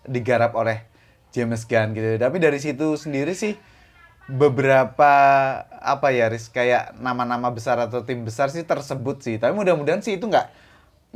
digarap 0.04 0.54
oleh 0.54 0.86
James 1.30 1.64
Gunn 1.64 1.92
gitu. 1.92 2.16
Tapi 2.16 2.36
dari 2.38 2.56
situ 2.56 2.94
sendiri 2.94 3.34
sih 3.34 3.58
beberapa 4.26 5.12
apa 5.70 6.10
ya 6.10 6.26
Riz 6.26 6.48
kayak 6.48 6.98
nama-nama 6.98 7.50
besar 7.50 7.78
atau 7.78 8.02
tim 8.02 8.22
besar 8.22 8.48
sih 8.48 8.62
tersebut 8.62 9.20
sih. 9.20 9.36
Tapi 9.36 9.52
mudah-mudahan 9.52 10.00
sih 10.00 10.18
itu 10.18 10.26
nggak 10.26 10.46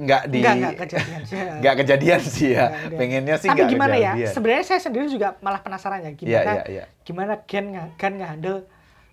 nggak 0.01 0.23
di 0.27 0.39
Enggak, 0.41 0.55
enggak 0.57 0.75
kejadian 0.81 1.23
sih. 1.23 1.37
nggak 1.61 1.75
kejadian 1.77 2.21
sih 2.23 2.49
ya. 2.51 2.67
Enggak. 2.71 2.99
Pengennya 2.99 3.37
sih 3.37 3.49
tapi 3.49 3.57
nggak 3.59 3.71
gimana 3.71 3.95
ya 3.95 4.13
kejadian. 4.15 4.33
sebenarnya 4.33 4.65
saya 4.65 4.81
sendiri 4.81 5.07
juga 5.07 5.29
malah 5.39 5.61
penasaran 5.61 6.01
ya 6.01 6.11
gimana 6.13 6.31
Iya, 6.33 6.41
iya, 6.43 6.63
iya. 6.67 6.85
gimana 7.03 7.33
Gen 7.45 7.67
nggak 7.71 7.87
Gen 7.97 8.13
nggak 8.17 8.31
handle 8.31 8.59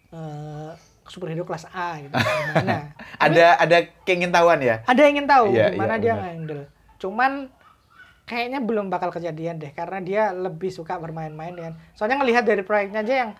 eh, 0.09 0.71
superhero 1.07 1.43
kelas 1.43 1.65
A 1.67 1.99
gitu 1.99 2.13
gimana 2.43 2.91
ada 3.17 3.45
ada 3.57 3.77
keingin 4.03 4.29
tahuan 4.29 4.59
ya. 4.59 4.83
ada 4.83 4.99
yang 4.99 5.13
ingin 5.15 5.27
tahu 5.27 5.45
Iya, 5.49 5.67
gimana 5.71 5.95
iya, 5.95 6.01
dia 6.01 6.13
handle 6.15 6.63
cuman 6.97 7.31
kayaknya 8.23 8.59
belum 8.59 8.87
bakal 8.87 9.09
kejadian 9.09 9.55
deh 9.55 9.71
karena 9.71 9.99
dia 9.99 10.23
lebih 10.29 10.67
suka 10.67 10.95
bermain-main 10.95 11.51
dengan 11.51 11.73
soalnya 11.93 12.19
ngelihat 12.19 12.43
dari 12.43 12.61
proyeknya 12.61 13.01
aja 13.01 13.15
yang 13.17 13.31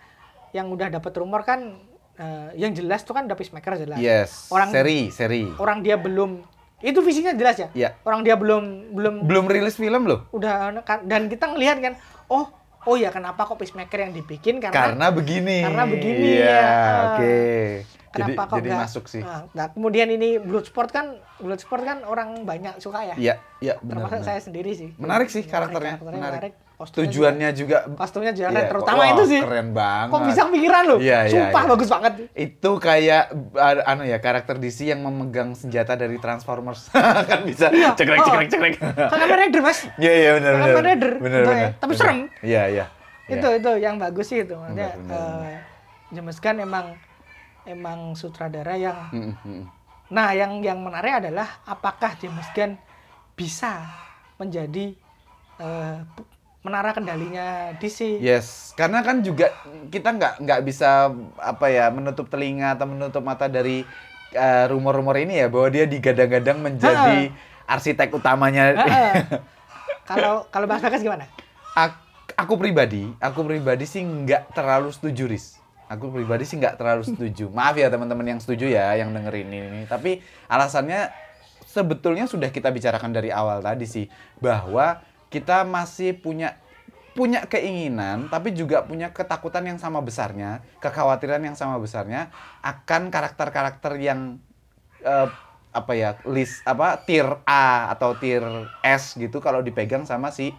yang 0.50 0.66
udah 0.66 0.88
dapat 0.90 1.12
rumor 1.14 1.44
kan 1.44 1.76
eh, 2.16 2.56
yang 2.56 2.72
jelas 2.72 3.04
tuh 3.04 3.12
kan 3.12 3.28
udah 3.28 3.36
Peacemaker 3.36 3.76
jelas. 3.76 4.00
Yes. 4.00 4.48
Orang- 4.48 4.72
seri, 4.72 5.12
seri. 5.12 5.44
Orang 5.54 5.84
dia 5.84 5.94
belum 5.94 6.40
itu 6.80 6.98
visinya 6.98 7.30
jelas 7.30 7.58
ya. 7.58 7.68
Iya. 7.74 7.90
Orang 8.00 8.22
dia 8.22 8.32
belum 8.34 8.96
belum 8.96 9.14
Belum 9.22 9.44
rilis 9.44 9.74
film 9.74 10.06
loh. 10.06 10.24
udah 10.30 10.80
kan- 10.80 11.04
dan 11.04 11.28
kita 11.28 11.46
ngelihat 11.46 11.78
kan 11.78 11.94
oh 12.26 12.48
oh 12.84 12.94
ya 12.94 13.10
kenapa 13.10 13.42
kok 13.42 13.56
Peacemaker 13.56 13.98
yang 14.00 14.12
dibikin 14.12 14.60
karena, 14.60 14.74
Karena 14.92 15.06
begini. 15.10 15.58
Karena 15.60 15.84
begini, 15.84 16.28
Iya, 16.36 16.46
ya. 16.46 16.68
oke. 17.08 17.36
Jadi 18.08 18.32
kenapa 18.32 18.42
kok 18.44 18.56
jadi 18.56 18.68
nggak- 18.68 18.82
masuk 18.82 19.04
sih. 19.06 19.22
Nah, 19.22 19.42
nah, 19.52 19.66
kemudian 19.68 20.08
ini 20.08 20.38
Bloodsport 20.38 20.88
kan 20.88 21.06
Bloodsport 21.38 21.82
kan 21.82 21.98
orang 22.02 22.42
banyak 22.42 22.78
suka 22.78 23.04
ya. 23.04 23.14
Iya, 23.16 23.34
iya 23.58 23.74
benar. 23.78 24.06
Termasuk 24.06 24.14
benar. 24.16 24.28
saya 24.28 24.40
sendiri 24.40 24.70
sih. 24.72 24.88
Menarik 24.96 25.28
sih 25.28 25.42
karakternya, 25.42 25.98
Karakternya 25.98 26.22
menarik. 26.22 26.52
Kostumnya 26.78 27.10
Tujuannya 27.10 27.48
juga 27.50 27.78
juga- 27.82 27.98
kostumnya 27.98 28.30
juga 28.30 28.54
Iya, 28.54 28.70
terutama 28.70 29.02
wah, 29.02 29.10
itu 29.10 29.22
sih. 29.26 29.40
Keren 29.42 29.68
banget. 29.72 30.12
Kok 30.14 30.20
bisa 30.24 30.42
pikiran 30.46 30.82
loh? 30.86 30.98
Iya, 30.98 31.18
iya, 31.20 31.32
Sumpah 31.50 31.58
iya. 31.60 31.70
bagus 31.74 31.88
banget. 31.90 32.12
itu 32.38 32.70
kayak 32.78 33.22
uh, 33.52 33.82
anu 33.84 34.02
ya 34.04 34.18
karakter 34.18 34.54
DC 34.56 34.86
yang 34.86 35.02
memegang 35.02 35.52
senjata 35.52 35.92
dari 35.92 36.16
Transformers 36.16 36.86
kan 37.28 37.42
bisa 37.42 37.66
Iya. 37.68 37.92
cekrek 37.92 38.16
Oh. 38.16 38.26
cekrek 38.30 38.48
cekrek 38.48 38.74
Kayak 38.78 39.10
Kamen 39.10 39.36
Rider 39.36 39.60
mas. 39.60 39.78
iya 39.96 40.12
iya 40.14 40.30
benar 40.32 40.52
Kamen 40.54 40.66
benar 40.70 40.84
Rider. 40.86 41.12
benar 41.18 41.34
Nah, 41.36 41.48
benar 41.48 41.70
tapi 41.74 41.90
benar. 41.90 41.98
serem. 42.00 42.18
iya 42.40 42.62
iya 42.68 42.84
Itu 43.26 43.48
itu 43.52 43.70
yang 43.76 43.98
bagus 43.98 44.26
sih 44.26 44.38
itu. 44.40 44.54
Maksudnya 44.54 44.88
eh, 44.94 45.58
James 46.08 46.38
Gunn 46.38 46.58
emang 46.62 46.86
emang 47.64 47.98
sutradara 48.14 48.72
yang 48.72 48.96
Mm, 49.10 49.20
mm, 49.20 49.34
mm. 49.44 49.64
Nah, 50.08 50.30
yang 50.30 50.62
yang 50.62 50.78
menarik 50.78 51.20
adalah 51.20 51.60
apakah 51.64 52.14
James 52.14 52.46
Gunn 52.50 52.78
bisa 53.34 53.82
menjadi 54.36 54.94
p- 56.08 56.26
menara 56.68 56.92
kendalinya 56.92 57.72
DC? 57.80 58.20
yes 58.20 58.76
karena 58.76 59.00
kan 59.00 59.24
juga 59.24 59.50
kita 59.88 60.14
nggak 60.14 60.34
nggak 60.44 60.60
bisa 60.62 61.10
apa 61.40 61.66
ya 61.72 61.88
menutup 61.88 62.28
telinga 62.28 62.76
atau 62.76 62.86
menutup 62.86 63.24
mata 63.24 63.48
dari 63.48 63.82
uh, 64.36 64.64
rumor-rumor 64.68 65.16
ini 65.16 65.40
ya 65.40 65.48
bahwa 65.48 65.68
dia 65.72 65.88
digadang-gadang 65.88 66.60
menjadi 66.60 67.32
arsitek 67.68 68.16
utamanya. 68.16 68.72
Kalau 70.08 70.48
kalau 70.48 70.64
Mas 70.64 70.80
Bagas 70.80 71.04
gimana? 71.04 71.28
Ak- 71.76 72.00
aku 72.32 72.56
pribadi, 72.56 73.12
aku 73.20 73.44
pribadi 73.44 73.84
sih 73.84 74.00
nggak 74.00 74.56
terlalu 74.56 74.88
setuju, 74.88 75.28
Riz. 75.28 75.60
Aku 75.84 76.08
pribadi 76.08 76.48
sih 76.48 76.56
nggak 76.56 76.80
terlalu 76.80 77.04
setuju. 77.04 77.52
Maaf 77.52 77.76
ya 77.76 77.92
teman-teman 77.92 78.24
yang 78.24 78.40
setuju 78.40 78.72
ya, 78.72 78.96
yang 78.96 79.12
dengerin 79.12 79.52
ini. 79.52 79.84
Tapi 79.84 80.24
alasannya 80.48 81.12
sebetulnya 81.68 82.24
sudah 82.24 82.48
kita 82.48 82.72
bicarakan 82.72 83.12
dari 83.12 83.28
awal 83.28 83.60
tadi 83.60 83.84
sih, 83.84 84.08
bahwa 84.40 84.96
kita 85.28 85.64
masih 85.64 86.16
punya 86.16 86.56
punya 87.18 87.42
keinginan, 87.50 88.30
tapi 88.30 88.54
juga 88.54 88.86
punya 88.86 89.10
ketakutan 89.10 89.66
yang 89.66 89.78
sama 89.82 89.98
besarnya, 89.98 90.62
kekhawatiran 90.78 91.42
yang 91.42 91.58
sama 91.58 91.74
besarnya 91.82 92.30
akan 92.62 93.10
karakter-karakter 93.10 93.98
yang 93.98 94.38
eh, 95.02 95.28
apa 95.74 95.92
ya 95.98 96.14
list 96.30 96.62
apa 96.62 96.96
tier 97.02 97.26
A 97.44 97.90
atau 97.90 98.14
tier 98.14 98.42
S 98.86 99.18
gitu 99.18 99.42
kalau 99.42 99.66
dipegang 99.66 100.06
sama 100.06 100.30
si. 100.30 100.54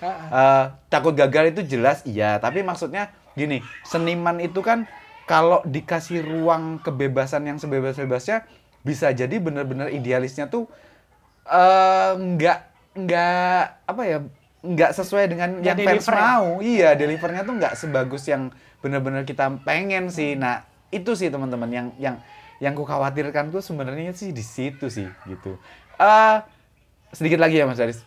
Heeh. 0.00 0.28
Eh, 0.32 0.64
takut 0.88 1.12
gagal 1.12 1.52
itu 1.52 1.76
jelas 1.76 2.00
iya, 2.08 2.40
tapi 2.40 2.64
maksudnya 2.64 3.12
gini, 3.36 3.60
seniman 3.84 4.40
itu 4.40 4.64
kan 4.64 4.88
kalau 5.28 5.60
dikasih 5.68 6.24
ruang 6.24 6.80
kebebasan 6.80 7.44
yang 7.44 7.60
sebebas-bebasnya 7.60 8.48
bisa 8.84 9.12
jadi 9.12 9.36
bener-bener 9.40 9.92
idealisnya 9.92 10.48
tuh 10.48 10.68
eh 11.44 12.12
nggak 12.16 12.73
nggak 12.94 13.64
apa 13.90 14.02
ya 14.06 14.18
nggak 14.64 14.90
sesuai 14.96 15.24
dengan 15.28 15.60
Nggak 15.60 15.76
yang 15.76 15.88
fans 16.00 16.06
ya? 16.08 16.14
mau. 16.16 16.48
Iya 16.64 16.90
delivernya 16.96 17.42
tuh 17.44 17.54
nggak 17.60 17.74
sebagus 17.76 18.24
yang 18.30 18.48
bener-bener 18.80 19.28
kita 19.28 19.50
pengen 19.62 20.08
sih. 20.08 20.38
Nah 20.38 20.64
itu 20.88 21.12
sih 21.12 21.28
teman-teman 21.28 21.68
yang 21.68 21.86
yang 22.00 22.16
yang 22.62 22.72
ku 22.72 22.86
khawatirkan 22.86 23.52
tuh 23.52 23.60
sebenarnya 23.60 24.16
sih 24.16 24.32
di 24.32 24.40
situ 24.40 24.88
sih 24.88 25.06
gitu. 25.28 25.60
Eh 26.00 26.38
sedikit 27.12 27.38
lagi 27.38 27.60
ya 27.60 27.68
Mas 27.68 27.78
Aris 27.78 28.02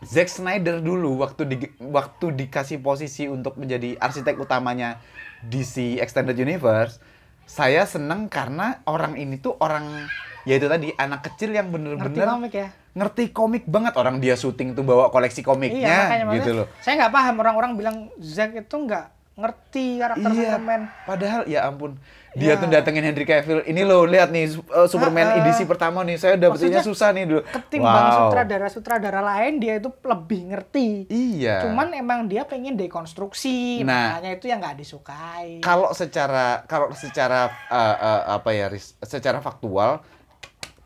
Zack 0.00 0.32
Snyder 0.32 0.80
dulu 0.80 1.20
waktu 1.20 1.44
di 1.44 1.56
waktu 1.76 2.32
dikasih 2.32 2.80
posisi 2.80 3.28
untuk 3.28 3.60
menjadi 3.60 4.00
arsitek 4.00 4.40
utamanya 4.40 4.96
DC 5.44 6.00
Extended 6.00 6.40
Universe, 6.40 6.96
saya 7.44 7.84
seneng 7.84 8.32
karena 8.32 8.80
orang 8.88 9.20
ini 9.20 9.36
tuh 9.36 9.60
orang 9.60 10.08
ya 10.48 10.56
itu 10.56 10.72
tadi 10.72 10.88
anak 10.96 11.28
kecil 11.28 11.52
yang 11.52 11.68
bener-bener 11.68 12.48
ya? 12.48 12.72
Ngerti 12.92 13.30
komik 13.30 13.64
banget 13.64 13.94
orang 13.94 14.18
dia 14.18 14.34
syuting 14.34 14.72
tuh 14.72 14.82
bawa 14.82 15.08
koleksi 15.08 15.40
komiknya 15.40 15.86
Iya, 15.86 16.02
makanya 16.04 16.24
gitu 16.36 16.50
loh. 16.52 16.66
Saya 16.80 16.98
nggak 16.98 17.12
paham 17.12 17.34
orang-orang 17.38 17.72
bilang 17.74 17.96
Zack 18.16 18.50
itu 18.52 18.76
nggak 18.76 19.06
ngerti 19.36 19.86
karakter 19.96 20.26
Iya, 20.28 20.42
Superman. 20.52 20.80
padahal 21.06 21.40
ya 21.46 21.60
ampun 21.64 21.96
dia 22.30 22.54
Ya. 22.54 22.60
tuh 22.60 22.68
datengin 22.68 23.02
Henry 23.02 23.24
Cavill. 23.24 23.62
Ini 23.64 23.82
loh 23.82 24.06
lihat 24.06 24.30
nih 24.30 24.46
uh, 24.68 24.86
Superman 24.86 25.22
Ah, 25.24 25.32
ah. 25.34 25.40
edisi 25.40 25.64
pertama 25.64 26.02
nih 26.02 26.14
saya 26.14 26.34
dapetinnya 26.34 26.78
Maksudnya, 26.78 26.82
susah 26.84 27.08
nih 27.10 27.24
dulu. 27.26 27.42
Ketimbang 27.42 28.06
Wow. 28.06 28.14
sutradara-sutradara 28.30 29.18
lain 29.20 29.52
dia 29.56 29.74
itu 29.76 29.90
lebih 30.00 30.40
ngerti. 30.46 30.88
Iya. 31.08 31.64
Cuman 31.64 31.90
emang 31.90 32.26
dia 32.26 32.42
pengen 32.42 32.74
dekonstruksi, 32.74 33.82
Nah. 33.82 34.14
makanya 34.14 34.30
itu 34.32 34.46
yang 34.46 34.58
nggak 34.58 34.76
disukai. 34.76 35.58
kalau 35.58 35.90
secara 35.90 36.62
kalau 36.66 36.90
secara 36.92 37.50
uh, 37.66 37.96
uh, 37.96 38.22
apa 38.34 38.50
ya 38.50 38.66
secara 39.00 39.38
faktual 39.38 39.98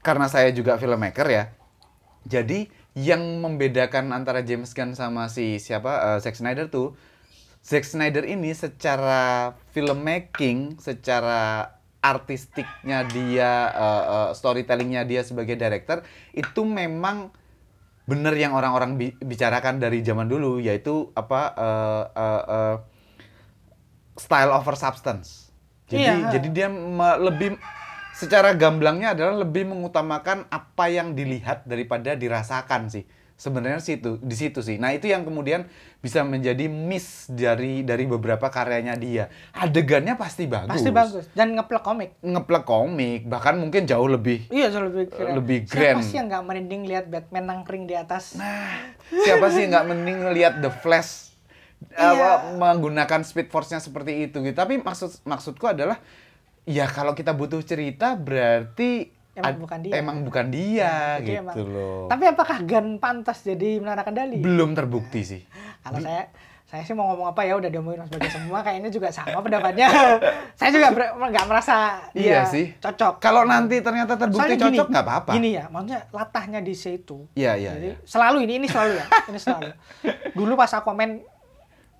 karena 0.00 0.26
saya 0.26 0.48
juga 0.48 0.76
filmmaker 0.76 1.26
ya 1.26 1.44
jadi 2.24 2.66
yang 2.94 3.20
membedakan 3.42 4.14
antara 4.14 4.40
James 4.40 4.70
Gunn 4.72 4.94
sama 4.94 5.26
si 5.28 5.58
siapa 5.58 6.14
uh, 6.14 6.18
Zack 6.22 6.38
Snyder 6.38 6.70
tuh 6.70 6.94
Zack 7.64 7.84
Snyder 7.84 8.22
ini 8.24 8.52
secara 8.52 9.52
filmmaking 9.72 10.76
secara 10.78 11.72
artistiknya 12.04 13.08
dia 13.08 13.72
uh, 13.72 14.02
uh, 14.04 14.30
storytellingnya 14.36 15.08
dia 15.08 15.24
sebagai 15.24 15.56
director 15.56 16.04
itu 16.36 16.60
memang 16.62 17.32
bener 18.04 18.36
yang 18.36 18.52
orang-orang 18.52 19.00
bi- 19.00 19.16
bicarakan 19.16 19.80
dari 19.80 20.04
zaman 20.04 20.28
dulu 20.28 20.60
yaitu 20.60 21.08
apa 21.16 21.56
uh, 21.56 22.02
uh, 22.12 22.42
uh, 22.44 22.76
style 24.14 24.52
over 24.52 24.76
substance. 24.76 25.48
Jadi 25.88 26.04
Iya. 26.04 26.32
jadi 26.32 26.48
dia 26.52 26.68
lebih 27.20 27.56
secara 28.14 28.54
gamblangnya 28.54 29.12
adalah 29.18 29.42
lebih 29.42 29.66
mengutamakan 29.66 30.46
apa 30.48 30.86
yang 30.86 31.18
dilihat 31.18 31.66
daripada 31.66 32.14
dirasakan 32.14 32.86
sih. 32.88 33.04
Sebenarnya 33.34 33.82
situ 33.82 34.22
di 34.22 34.36
situ 34.38 34.62
sih. 34.62 34.78
Nah, 34.78 34.94
itu 34.94 35.10
yang 35.10 35.26
kemudian 35.26 35.66
bisa 35.98 36.22
menjadi 36.22 36.70
miss 36.70 37.26
dari 37.26 37.82
dari 37.82 38.06
beberapa 38.06 38.46
karyanya 38.46 38.94
dia. 38.94 39.26
Adegannya 39.50 40.14
pasti 40.14 40.46
bagus. 40.46 40.70
Pasti 40.70 40.94
bagus 40.94 41.26
dan 41.34 41.50
ngeplek 41.58 41.82
komik. 41.82 42.14
Ngeplek 42.22 42.62
komik, 42.62 43.26
bahkan 43.26 43.58
mungkin 43.58 43.90
jauh 43.90 44.06
lebih 44.06 44.46
Iya, 44.54 44.70
jauh 44.70 44.86
lebih 44.86 45.10
keren. 45.10 45.34
Lebih 45.34 45.58
Siapa 45.66 45.74
grand. 45.74 46.06
sih 46.06 46.14
yang 46.14 46.30
nggak 46.30 46.44
merinding 46.46 46.82
lihat 46.86 47.04
Batman 47.10 47.44
nangkring 47.50 47.90
di 47.90 47.98
atas? 47.98 48.38
Nah, 48.38 48.94
siapa 49.10 49.50
sih 49.50 49.66
nggak 49.66 49.82
mending 49.82 50.18
ngelihat 50.30 50.62
The 50.62 50.70
Flash 50.70 51.34
Iya. 51.92 52.16
apa, 52.16 52.56
menggunakan 52.56 53.20
Speed 53.26 53.52
Force-nya 53.52 53.82
seperti 53.82 54.30
itu 54.30 54.40
gitu. 54.40 54.56
Tapi 54.56 54.80
maksud 54.80 55.20
maksudku 55.26 55.68
adalah 55.68 56.00
ya 56.64 56.88
kalau 56.88 57.12
kita 57.12 57.32
butuh 57.32 57.60
cerita 57.60 58.16
berarti 58.16 59.12
Emang 59.34 59.58
bukan 59.58 59.78
dia. 59.82 59.92
Emang 59.98 60.16
bukan 60.22 60.46
dia 60.46 61.18
Jadi 61.18 61.34
gitu 61.34 61.42
emang- 61.42 61.56
loh. 61.66 62.06
Tapi 62.06 62.24
apakah 62.30 62.58
Gun 62.62 63.02
pantas 63.02 63.42
jadi 63.42 63.82
menara 63.82 64.06
kendali? 64.06 64.38
Belum 64.38 64.78
terbukti 64.78 65.26
sih. 65.26 65.42
Kalau 65.82 65.98
saya 65.98 66.30
saya 66.64 66.82
sih 66.86 66.94
mau 66.94 67.10
ngomong 67.10 67.34
apa 67.34 67.42
ya 67.42 67.58
udah 67.58 67.66
diomongin 67.66 68.02
Mas 68.02 68.10
Bagas 68.10 68.30
semua 68.30 68.62
kayaknya 68.62 68.94
juga 68.94 69.10
sama 69.10 69.42
pendapatnya. 69.42 69.90
saya 70.58 70.70
juga 70.70 70.94
nggak 71.18 71.46
merasa 71.50 71.98
Iya 72.14 72.46
dia 72.46 72.50
sih. 72.50 72.66
cocok. 72.78 73.18
Kalau 73.18 73.42
nanti 73.42 73.82
ternyata 73.82 74.14
terbukti 74.14 74.54
Soalnya 74.54 74.70
cocok 74.70 74.86
nggak 74.86 75.04
apa-apa. 75.04 75.30
Gini 75.34 75.50
ya, 75.58 75.66
maksudnya 75.66 76.00
latahnya 76.14 76.60
DC 76.62 77.02
itu. 77.02 77.26
Iya, 77.34 77.58
iya, 77.58 77.70
Jadi 77.74 77.88
iya. 77.90 77.96
selalu 78.06 78.38
ini 78.46 78.52
ini 78.62 78.66
selalu 78.70 78.92
ya, 78.96 79.06
ini 79.34 79.38
selalu. 79.38 79.70
Dulu 80.38 80.52
pas 80.54 80.70
Aquaman 80.72 81.10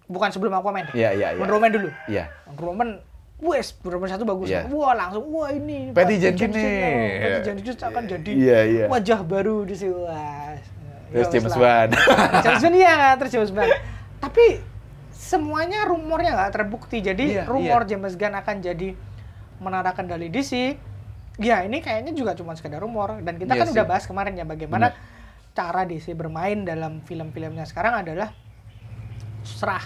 bukan 0.07 0.31
sebelum 0.31 0.55
Aquaman. 0.55 0.87
deh. 0.91 0.95
Iya, 1.03 1.11
iya, 1.19 1.27
iya. 1.35 1.41
Wonder 1.43 1.55
Woman 1.59 1.71
dulu. 1.75 1.89
Iya. 2.07 2.25
Wonder 2.47 2.67
Woman 2.71 2.91
Wes, 3.37 3.75
Wonder 3.83 3.99
Woman 3.99 4.11
satu 4.11 4.25
bagus. 4.25 4.47
Iya. 4.47 4.71
Wah, 4.71 4.95
langsung 4.95 5.27
wah 5.29 5.51
ini 5.51 5.91
Patty 5.91 6.17
Jenkins 6.17 6.55
nih. 6.55 6.65
oh, 6.65 7.19
Patty 7.21 7.41
Jenkins 7.45 7.83
akan 7.83 8.03
jadi 8.07 8.31
Iya, 8.31 8.59
iya. 8.65 8.85
wajah 8.87 9.21
baru 9.21 9.63
di 9.63 9.75
situ. 9.75 9.95
Wah. 9.97 10.55
Terus 11.11 11.27
Ya, 11.27 11.33
James 11.33 11.47
wes 11.47 11.55
lah. 11.55 11.63
Wan. 11.63 11.89
James 12.43 12.61
Bond 12.61 12.75
iya 12.75 12.95
terus 13.19 13.31
James 13.31 13.51
Bond. 13.51 13.71
Tapi 14.19 14.47
semuanya 15.11 15.85
rumornya 15.85 16.31
nggak 16.33 16.53
terbukti. 16.53 16.99
Jadi 16.99 17.39
Iya, 17.39 17.45
rumor 17.45 17.85
iya. 17.85 17.91
James 17.91 18.15
Gunn 18.15 18.35
akan 18.35 18.57
jadi 18.61 18.89
menara 19.59 19.91
kendali 19.93 20.27
DC. 20.27 20.75
Ya 21.37 21.63
ini 21.63 21.79
kayaknya 21.79 22.15
juga 22.15 22.35
cuma 22.35 22.55
sekedar 22.55 22.79
rumor. 22.79 23.19
Dan 23.21 23.35
kita 23.37 23.53
Iya 23.53 23.61
kan 23.61 23.67
sih. 23.67 23.75
udah 23.75 23.85
bahas 23.85 24.05
kemarin 24.05 24.35
ya 24.35 24.47
bagaimana 24.47 24.91
Benar. 24.91 25.53
cara 25.53 25.83
DC 25.85 26.15
bermain 26.15 26.63
dalam 26.63 26.99
film-filmnya 27.01 27.63
sekarang 27.65 27.99
adalah 28.01 28.31
serah. 29.45 29.85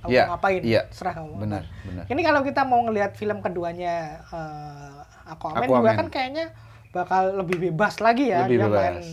Kamu 0.00 0.10
Iya, 0.10 0.22
mau 0.22 0.32
ngapain? 0.32 0.60
iya. 0.62 0.82
Serah 0.88 1.12
kamu. 1.14 1.32
Benar, 1.38 1.62
benar. 1.82 2.04
Ini 2.06 2.20
kalau 2.22 2.40
kita 2.40 2.62
mau 2.62 2.80
ngelihat 2.82 3.12
film 3.14 3.38
keduanya 3.38 3.94
eh, 4.26 4.96
Aquaman, 5.26 5.62
juga 5.62 5.76
Aquaman. 5.84 5.96
kan 5.96 6.08
kayaknya 6.08 6.44
bakal 6.90 7.22
lebih 7.36 7.56
bebas 7.62 7.98
lagi 7.98 8.28
ya 8.28 8.44
Lebih 8.44 8.56
dia 8.56 8.66
bebas. 8.66 8.80
main 8.82 9.04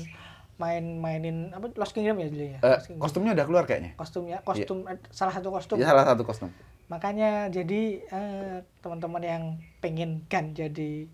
main 0.57 0.85
mainin 0.97 1.37
apa 1.51 1.69
Lost 1.75 1.91
Kingdom 1.91 2.17
ya 2.17 2.27
judulnya. 2.27 2.59
Kingdom. 2.59 2.97
kostumnya 2.97 3.31
udah 3.33 3.45
keluar 3.45 3.63
kayaknya. 3.63 3.91
kostumnya 3.93 4.37
kostum 4.41 4.77
eh, 4.85 4.97
salah 5.09 5.29
satu 5.31 5.51
kostum 5.51 5.75
Ya, 5.75 5.87
salah 5.87 6.01
satu 6.03 6.23
kostum. 6.23 6.49
makanya 6.87 7.45
jadi 7.47 7.81
eh, 8.01 8.57
teman-teman 8.79 9.21
yang 9.21 9.43
pengen 9.77 10.23
kan 10.25 10.51
jadi 10.51 11.05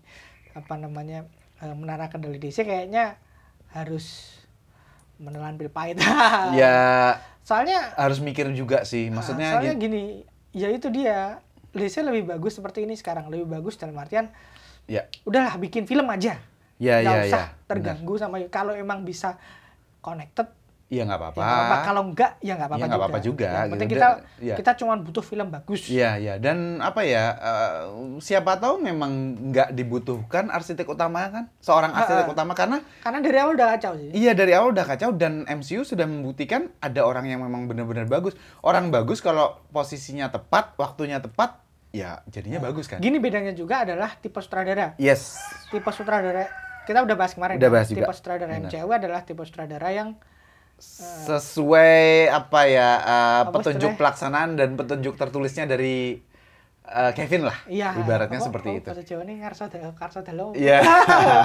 apa 0.52 0.74
namanya 0.76 1.26
eh, 1.58 1.74
menara 1.74 2.06
kendali 2.06 2.38
DC 2.38 2.62
kayaknya 2.62 3.18
harus 3.68 4.38
menelan 5.18 5.54
pil 5.54 5.70
pahit 5.70 5.98
Ya 6.60 7.18
soalnya 7.44 7.92
harus 7.94 8.18
mikir 8.18 8.48
juga 8.56 8.82
sih. 8.88 9.12
Maksudnya 9.12 9.58
soalnya 9.58 9.74
gini- 9.76 10.24
gini 10.24 10.62
ya 10.64 10.68
itu 10.70 10.88
dia 10.88 11.42
DC 11.74 12.06
lebih 12.06 12.30
bagus 12.30 12.54
seperti 12.56 12.86
ini 12.86 12.94
sekarang 12.94 13.26
lebih 13.26 13.50
bagus 13.50 13.74
dalam 13.74 13.98
artian 13.98 14.30
ya 14.86 15.02
udahlah 15.26 15.58
bikin 15.58 15.84
film 15.84 16.06
aja 16.06 16.38
ya 16.78 16.94
nggak 17.02 17.16
ya 17.18 17.24
usah 17.26 17.44
ya. 17.50 17.50
benar. 17.50 17.66
terganggu 17.66 18.14
sama 18.20 18.36
kalau 18.46 18.74
emang 18.76 19.02
bisa 19.02 19.34
connected 19.98 20.46
Iya 20.86 21.02
nggak 21.02 21.16
apa-apa. 21.16 21.40
ya 21.40 21.48
apa-apa. 21.48 21.76
kalau 21.82 22.02
enggak 22.04 22.30
ya 22.38 22.52
nggak 22.54 22.68
apa-apa 22.68 22.78
Ya, 22.78 22.86
nggak 22.86 23.00
apa-apa 23.00 23.20
juga, 23.20 23.48
Yang 23.48 23.70
penting 23.72 23.88
gitu. 23.88 23.96
kita 23.96 24.08
ya. 24.38 24.54
kita 24.54 24.70
cuma 24.76 24.92
butuh 24.96 25.22
film 25.22 25.46
bagus 25.48 25.80
Iya, 25.86 26.10
iya. 26.16 26.34
Dan 26.36 26.56
apa 26.78 27.00
ya, 27.02 27.24
eh, 27.32 27.80
siapa 28.18 28.56
tahu 28.56 28.78
memang 28.78 29.12
nggak 29.48 29.72
dibutuhkan 29.72 30.48
arsitek 30.48 30.84
utama 30.86 31.24
kan? 31.26 31.44
Seorang 31.58 31.90
arsitek 31.90 32.24
Ha-ha. 32.24 32.34
utama 32.34 32.52
karena 32.52 32.78
karena 33.00 33.18
dari 33.18 33.36
awal 33.36 33.52
udah 33.54 33.68
kacau 33.70 33.92
sih 33.94 34.08
iya 34.12 34.32
dari 34.32 34.52
awal 34.52 34.70
udah 34.70 34.84
kacau 34.84 35.10
dan 35.10 35.42
MCU 35.46 35.82
sudah 35.82 36.04
membuktikan 36.04 36.68
ada 36.78 37.00
orang 37.02 37.26
yang 37.26 37.40
memang 37.40 37.64
benar-benar 37.64 38.04
bagus. 38.06 38.36
Orang 38.60 38.88
bagus 38.90 39.18
kalau 39.18 39.56
posisinya 39.68 40.28
tepat, 40.28 40.76
waktunya 40.76 41.16
tepat, 41.18 41.58
ya 41.90 42.20
jadinya 42.26 42.60
bagus 42.60 42.86
kan? 42.86 42.98
gini 42.98 43.16
bedanya 43.16 43.50
juga 43.50 43.82
adalah 43.82 44.12
tipe 44.14 44.36
sutradara 44.36 44.92
Yes. 44.96 45.40
tipe 45.68 45.88
sutradara 45.88 46.44
kita 46.82 47.00
udah 47.00 47.14
bahas 47.14 47.32
kemarin 47.32 47.56
Udah 47.56 47.66
ya. 47.66 47.72
bahas 47.72 47.88
juga. 47.88 47.98
tipe 48.02 48.12
sutradara 48.12 48.52
Benar. 48.52 48.68
MCU 48.68 48.88
adalah 48.90 49.20
tipe 49.22 49.40
sutradara 49.40 49.88
yang 49.88 50.08
Sesuai 51.24 51.96
apa 52.28 52.60
ya 52.64 52.90
Apa 53.42 53.50
petunjuk 53.54 53.96
pelaksanaan 53.96 54.54
dan 54.54 54.74
petunjuk 54.74 55.14
tertulisnya 55.14 55.64
dari 55.64 56.20
eh, 56.84 57.12
Kevin 57.12 57.44
lah. 57.44 57.58
iya 57.64 57.94
Ibaratnya 57.94 58.36
apa- 58.36 58.46
seperti 58.46 58.68
apa 58.68 58.78
itu. 58.78 58.88
bahasa 58.88 59.02
Jawa 59.02 59.22
ini 59.22 59.34
ngarso 59.38 59.64
karso 59.94 60.20
dalo 60.20 60.52
Iya. 60.52 60.84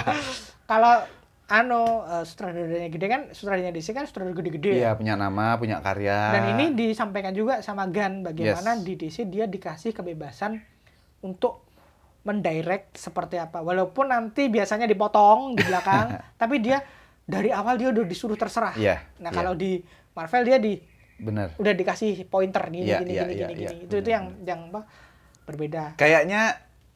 kalau 0.70 1.02
ano 1.48 1.82
eh, 2.06 2.24
sutradaranya 2.24 2.88
gede 2.88 3.08
kan 3.08 3.22
sutradaranya 3.30 3.72
DC 3.72 3.90
kan 3.92 4.06
sutradara 4.06 4.36
gede-gede 4.36 4.70
ya. 4.76 4.80
Iya, 4.80 4.92
punya 4.94 5.16
nama, 5.16 5.56
punya 5.56 5.80
karya. 5.80 6.30
Dan 6.32 6.44
ini 6.54 6.66
disampaikan 6.74 7.32
juga 7.32 7.60
sama 7.60 7.88
Gan 7.88 8.22
bagaimana 8.22 8.76
Yes. 8.76 8.84
di 8.84 8.94
DC 8.96 9.18
dia 9.26 9.46
dikasih 9.46 9.92
kebebasan 9.92 10.62
untuk 11.20 11.66
mendirect 12.22 12.94
seperti 12.94 13.38
apa. 13.38 13.60
Walaupun 13.60 14.08
nanti 14.08 14.46
biasanya 14.46 14.86
dipotong 14.86 15.56
di 15.56 15.64
belakang, 15.64 16.14
tapi 16.42 16.60
dia 16.60 16.84
dari 17.30 17.54
awal 17.54 17.78
dia 17.78 17.94
udah 17.94 18.02
disuruh 18.04 18.34
terserah. 18.34 18.74
Iya, 18.74 19.06
Nah, 19.20 19.30
iya. 19.30 19.38
kalau 19.38 19.54
di 19.54 19.86
Marvel 20.12 20.44
dia 20.44 20.58
di 20.58 20.82
bener. 21.16 21.54
udah 21.56 21.74
dikasih 21.74 22.26
pointer 22.26 22.64
gini 22.68 22.90
Iya, 22.90 23.00
gini 23.00 23.12
iya, 23.14 23.24
gini 23.24 23.34
iya, 23.36 23.48
gini 23.48 23.62
iya, 23.62 23.70
gini. 23.70 23.80
Itu 23.86 23.96
itu 23.96 24.02
benar, 24.02 24.10
yang 24.10 24.26
yang 24.44 24.60
apa? 24.68 24.82
Berbeda. 25.46 25.84
Kayaknya 25.96 26.42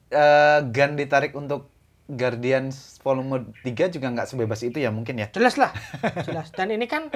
eh, 0.10 0.60
Gun 0.66 0.94
ditarik 0.96 1.34
untuk 1.34 1.70
Guardians 2.06 3.00
volume 3.00 3.54
3 3.62 3.64
juga 3.90 4.08
nggak 4.10 4.28
sebebas 4.28 4.60
itu 4.62 4.76
ya 4.76 4.90
mungkin 4.90 5.16
ya. 5.16 5.28
Jelas 5.30 5.56
lah. 5.56 5.72
Jelas. 6.28 6.50
Dan 6.52 6.70
ini 6.70 6.86
kan 6.86 7.08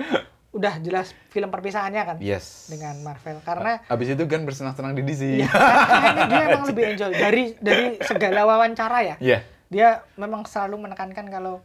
udah 0.48 0.80
jelas 0.80 1.12
film 1.28 1.52
perpisahannya 1.52 2.02
kan 2.02 2.18
Yes. 2.18 2.72
dengan 2.72 2.98
Marvel 3.04 3.44
karena 3.44 3.84
Habis 3.86 4.16
itu 4.16 4.24
Gun 4.24 4.42
bersenang-senang 4.44 4.94
di 4.94 5.04
DC. 5.04 5.22
Iya, 5.38 5.50
kayaknya 5.92 6.24
dia 6.26 6.42
emang 6.48 6.64
lebih 6.66 6.84
enjoy 6.88 7.12
dari 7.12 7.44
dari 7.60 7.86
segala 8.02 8.48
wawancara 8.48 9.00
ya. 9.04 9.16
Iya. 9.20 9.40
Dia 9.68 9.88
memang 10.16 10.46
selalu 10.46 10.88
menekankan 10.88 11.28
kalau 11.28 11.62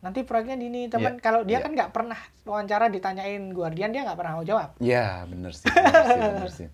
nanti 0.00 0.20
proyeknya 0.22 0.56
di 0.56 0.66
ini 0.66 0.80
teman. 0.86 1.14
Iya, 1.14 1.20
Kalau 1.20 1.40
dia 1.42 1.52
iya. 1.52 1.60
kan 1.60 1.70
nggak 1.72 1.90
pernah 1.90 2.16
wawancara 2.42 2.88
ditanyain 2.88 3.48
Guardian 3.50 3.88
dia 3.88 4.02
nggak 4.02 4.16
pernah 4.16 4.32
mau 4.34 4.42
jawab. 4.42 4.74
Iya, 4.76 5.24
bener 5.24 5.52
sih. 5.52 5.68
Bener 5.68 6.04
sih, 6.06 6.18
bener 6.18 6.50
sih. 6.58 6.68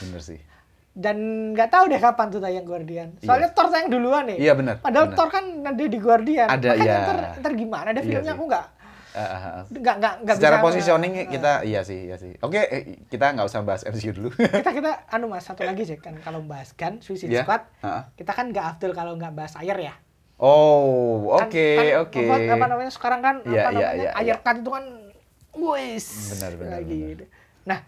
Bener 0.00 0.22
sih. 0.22 0.40
Dan 0.90 1.16
nggak 1.52 1.68
tahu 1.68 1.84
deh 1.86 1.98
kapan 1.98 2.26
tuh 2.28 2.38
tayang 2.38 2.62
Guardian. 2.64 3.08
Soalnya 3.18 3.50
Thor 3.50 3.66
tayang 3.68 3.86
duluan 3.88 4.26
nih. 4.26 4.38
Iya, 4.40 4.52
bener, 4.52 4.78
Padahal 4.78 5.06
bener. 5.06 5.16
Thor 5.16 5.28
kan 5.28 5.44
nanti 5.60 5.82
di 5.86 5.98
Guardian. 5.98 6.46
Ada, 6.46 6.68
Makanya 6.72 6.84
iya. 6.84 6.98
ntar, 7.00 7.18
ntar 7.38 7.52
gimana 7.54 7.86
ada 7.88 7.94
Iya 7.96 8.06
filmnya 8.08 8.24
sih. 8.24 8.34
aku 8.34 8.44
nggak 8.46 8.66
Eh, 9.08 9.24
eh, 9.24 9.40
eh. 9.40 9.62
nggak 9.74 9.94
nggak 9.98 10.14
nggak 10.20 10.36
Secara 10.36 10.54
bisa- 10.54 10.66
positioning 10.68 11.12
eh, 11.16 11.26
kita 11.26 11.52
iya 11.64 11.80
sih, 11.82 12.00
iya 12.04 12.16
sih. 12.16 12.36
Oke, 12.38 12.60
eh, 12.60 12.82
kita 13.04 13.32
nggak 13.32 13.46
usah 13.46 13.60
bahas 13.60 13.82
MCU 13.82 14.12
dulu. 14.12 14.30
kita 14.30 14.70
kita 14.70 14.92
anu 15.14 15.26
mas 15.26 15.42
satu 15.42 15.64
lagi 15.64 15.82
sih 15.82 15.96
kan 15.96 16.14
kalau 16.18 16.38
bahas 16.40 16.70
Gun 16.72 17.00
Suicide 17.00 17.26
Iya. 17.28 17.42
Squad 17.42 17.62
Heeh. 17.80 18.02
kita 18.14 18.30
kan 18.32 18.52
nggak 18.52 18.66
afdol 18.68 18.92
kalau 18.92 19.14
nggak 19.14 19.32
bahas 19.32 19.56
air 19.56 19.74
ya. 19.76 19.94
Oh, 20.38 21.34
Kan- 21.34 21.50
oke, 21.50 21.68
kan 21.74 21.86
oke. 22.02 22.26
apa, 22.30 22.34
apa 22.54 22.64
namanya 22.70 22.92
sekarang 22.94 23.20
kan 23.26 23.36
Iya, 23.42 23.62
apa 23.62 23.68
iya, 23.74 23.88
namanya 23.90 24.06
iya, 24.06 24.10
air 24.22 24.38
iya. 24.38 24.44
cut 24.44 24.56
itu 24.62 24.70
kan 24.70 24.84
wis 25.58 26.06
Benar, 26.30 26.52
benar, 26.54 26.78
lagi. 26.78 26.94
benar. 27.18 27.26
Nah, 27.66 27.78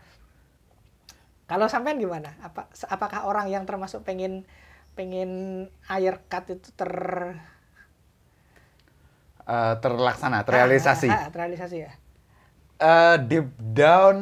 kalau 1.50 1.66
sampean 1.66 1.98
gimana? 1.98 2.38
Apa 2.46 2.70
apakah 2.86 3.26
orang 3.26 3.50
yang 3.50 3.66
termasuk 3.66 4.06
pengen 4.06 4.46
pengen 4.94 5.30
air 5.90 6.14
cut 6.30 6.46
itu 6.54 6.70
ter 6.78 6.90
Eh, 9.50 9.74
terlaksana, 9.82 10.46
terrealisasi. 10.46 11.08
Ah, 11.10 11.14
ah, 11.14 11.20
ah, 11.26 11.30
terrealisasi 11.34 11.76
ya. 11.82 11.90
Eh, 12.80 13.16
deep 13.28 13.52
down 13.76 14.16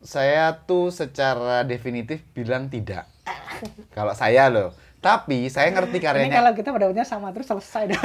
saya 0.00 0.56
tuh 0.64 0.88
secara 0.88 1.60
definitif 1.68 2.24
bilang 2.32 2.72
tidak. 2.72 3.04
Kalau 3.96 4.14
saya 4.16 4.48
loh. 4.48 4.72
Tapi 5.00 5.48
saya 5.48 5.72
ngerti 5.72 5.96
Ini 5.96 6.04
karyanya. 6.04 6.36
kalau 6.44 6.52
kita 6.52 6.68
pendapatnya 6.70 7.04
sama 7.04 7.32
terus 7.32 7.48
selesai 7.48 7.96
dah. 7.96 8.02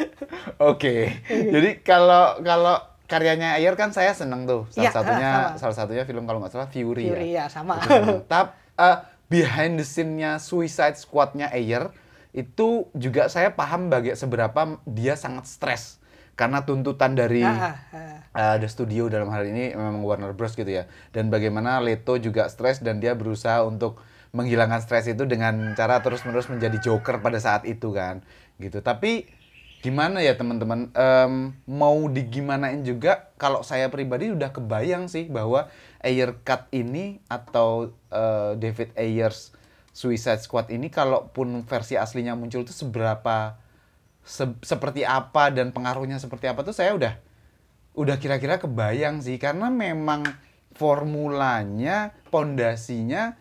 Oke. 0.70 1.10
Jadi 1.26 1.82
kalau 1.82 2.38
kalau 2.40 2.78
karyanya 3.10 3.58
Ayer 3.58 3.74
kan 3.74 3.90
saya 3.90 4.14
seneng 4.14 4.46
tuh. 4.46 4.70
Salah 4.70 4.82
Iya, 4.86 4.90
satunya 4.94 5.30
sama. 5.30 5.58
salah 5.58 5.76
satunya 5.76 6.04
film 6.06 6.24
kalau 6.24 6.38
nggak 6.38 6.54
salah 6.54 6.70
Fury, 6.70 7.10
Fury 7.10 7.34
ya. 7.34 7.44
ya 7.44 7.44
sama. 7.50 7.82
Tapi 8.30 8.54
behind 9.26 9.78
the 9.78 9.86
scene-nya 9.86 10.38
Suicide 10.38 10.94
Squad-nya 10.94 11.50
Ayer 11.50 11.90
itu 12.30 12.86
juga 12.94 13.26
saya 13.26 13.50
paham 13.50 13.90
bagai 13.90 14.14
seberapa 14.14 14.78
dia 14.86 15.14
sangat 15.14 15.46
stres 15.46 15.98
karena 16.34 16.62
tuntutan 16.62 17.12
dari 17.12 17.42
Ah, 17.42 17.74
ah, 17.92 17.98
ah. 18.32 18.54
uh, 18.54 18.56
the 18.56 18.66
studio 18.66 19.06
dalam 19.06 19.28
hal 19.28 19.42
ini 19.44 19.74
memang 19.74 20.00
Warner 20.00 20.32
Bros 20.32 20.54
gitu 20.54 20.66
ya 20.66 20.86
dan 21.10 21.26
bagaimana 21.26 21.78
Leto 21.78 22.14
juga 22.16 22.46
stres 22.46 22.78
dan 22.80 22.96
dia 22.96 23.12
berusaha 23.12 23.60
untuk 23.62 23.98
menghilangkan 24.30 24.78
stres 24.82 25.10
itu 25.10 25.26
dengan 25.26 25.74
cara 25.74 25.98
terus-menerus 26.02 26.46
menjadi 26.46 26.78
Joker 26.78 27.18
pada 27.18 27.38
saat 27.42 27.66
itu 27.66 27.90
kan. 27.90 28.22
Gitu. 28.62 28.78
Tapi 28.78 29.26
gimana 29.80 30.22
ya 30.22 30.36
teman-teman? 30.36 30.92
Em, 30.94 31.56
mau 31.66 31.98
digimanain 32.06 32.84
juga 32.86 33.32
kalau 33.40 33.64
saya 33.64 33.90
pribadi 33.90 34.30
udah 34.30 34.52
kebayang 34.54 35.10
sih 35.10 35.26
bahwa 35.26 35.66
Ayer 36.00 36.36
Cut 36.46 36.70
ini 36.72 37.20
atau 37.26 37.92
uh, 38.12 38.56
David 38.56 38.94
Ayers 38.96 39.52
Suicide 39.90 40.40
Squad 40.40 40.70
ini 40.70 40.88
kalaupun 40.88 41.66
versi 41.66 41.98
aslinya 41.98 42.38
muncul 42.38 42.62
itu 42.62 42.72
seberapa 42.72 43.58
se- 44.22 44.60
seperti 44.62 45.02
apa 45.02 45.50
dan 45.50 45.74
pengaruhnya 45.74 46.22
seperti 46.22 46.46
apa 46.46 46.62
tuh 46.62 46.72
saya 46.72 46.94
udah 46.94 47.14
udah 47.98 48.16
kira-kira 48.22 48.62
kebayang 48.62 49.20
sih. 49.20 49.36
Karena 49.36 49.68
memang 49.68 50.22
formulanya 50.76 52.14
pondasinya 52.30 53.34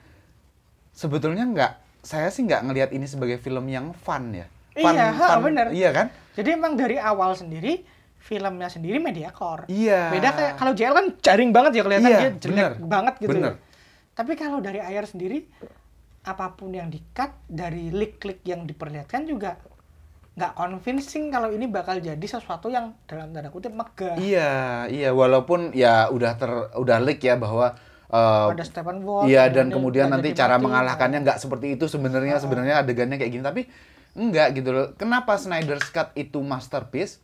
sebetulnya 0.99 1.47
nggak 1.47 1.71
saya 2.01 2.27
sih 2.27 2.43
nggak 2.43 2.62
ngelihat 2.62 2.89
ini 2.91 3.05
sebagai 3.05 3.38
film 3.38 3.63
yang 3.65 3.91
fun 3.93 4.31
ya 4.33 4.47
fun, 4.73 4.91
Iya, 4.91 5.07
ha, 5.09 5.25
fun- 5.29 5.43
bener. 5.45 5.67
iya 5.71 5.89
kan 5.89 6.07
Jadi 6.35 6.49
emang 6.53 6.75
dari 6.75 6.95
awal 6.95 7.31
sendiri 7.33 7.83
filmnya 8.17 8.67
sendiri 8.67 8.99
mediocre. 8.99 9.63
iya 9.67 10.07
Beda 10.09 10.31
kayak 10.31 10.53
kalau 10.55 10.71
JL 10.71 10.91
kan 10.93 11.05
jaring 11.17 11.49
banget 11.49 11.71
ya 11.73 11.83
kelihatan 11.83 12.03
Iya, 12.05 12.19
dia 12.19 12.31
jelek 12.38 12.51
bener. 12.53 12.71
banget 12.81 13.13
gitu. 13.17 13.31
Bener. 13.33 13.53
Tapi 14.12 14.31
kalau 14.35 14.59
dari 14.59 14.79
Ayer 14.79 15.03
sendiri 15.03 15.47
apa 16.21 16.51
pun 16.51 16.69
yang 16.69 16.88
di-cut 16.88 17.31
dari 17.45 17.88
leak-leak 17.89 18.43
yang 18.43 18.63
diperlihatkan 18.63 19.23
juga 19.23 19.55
nggak 20.31 20.51
convincing 20.53 21.27
kalau 21.27 21.47
ini 21.47 21.65
bakal 21.65 21.97
jadi 21.97 22.21
sesuatu 22.21 22.67
yang 22.67 22.95
dalam 23.05 23.31
tanda 23.31 23.47
kutip 23.49 23.71
megah. 23.71 24.15
iya 24.15 24.51
iya 24.85 25.12
walaupun 25.12 25.71
ya 25.73 26.07
udah 26.07 26.31
ter 26.35 26.47
udah 26.75 26.97
leak 27.01 27.19
ya 27.21 27.35
bahwa 27.35 27.75
eh, 28.09 28.47
Ada 28.49 28.63
Stephen 28.63 29.01
Wolf. 29.01 29.25
Iya 29.25 29.47
dan 29.47 29.69
kemudian 29.69 30.07
nanti 30.07 30.33
cara 30.33 30.55
mati. 30.55 30.65
mengalahkannya 30.65 31.19
nggak 31.21 31.37
seperti 31.37 31.73
itu 31.73 31.85
sebenarnya 31.85 32.37
sebenarnya 32.37 32.81
adegannya 32.81 33.15
kayak 33.15 33.31
gini 33.31 33.43
tapi 33.43 33.61
enggak 34.11 34.53
gitu 34.53 34.69
loh. 34.69 34.87
Kenapa 34.93 35.35
Snyder's 35.35 35.85
Cut 35.87 36.11
itu 36.13 36.39
masterpiece? 36.39 37.21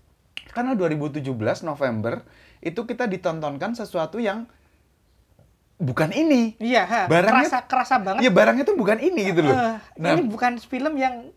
Karena 0.49 0.71
2017 0.71 1.25
November 1.61 2.21
itu 2.59 2.81
kita 2.81 3.05
ditontonkan 3.05 3.73
sesuatu 3.73 4.17
yang 4.17 4.45
bukan 5.75 6.09
ini. 6.11 6.55
Iya, 6.57 6.83
ha, 6.83 7.01
Barangnya- 7.05 7.43
kerasa 7.43 7.57
kerasa 7.65 7.95
banget. 7.99 8.21
Iya 8.21 8.31
barangnya 8.31 8.63
tuh 8.63 8.73
bukan 8.73 8.97
ini 8.97 9.21
gitu 9.27 9.43
loh. 9.43 9.51
Eh, 9.51 9.75
Nah, 9.97 10.13
ini 10.13 10.23
bukan 10.23 10.55
film 10.57 10.95
yang 10.95 11.27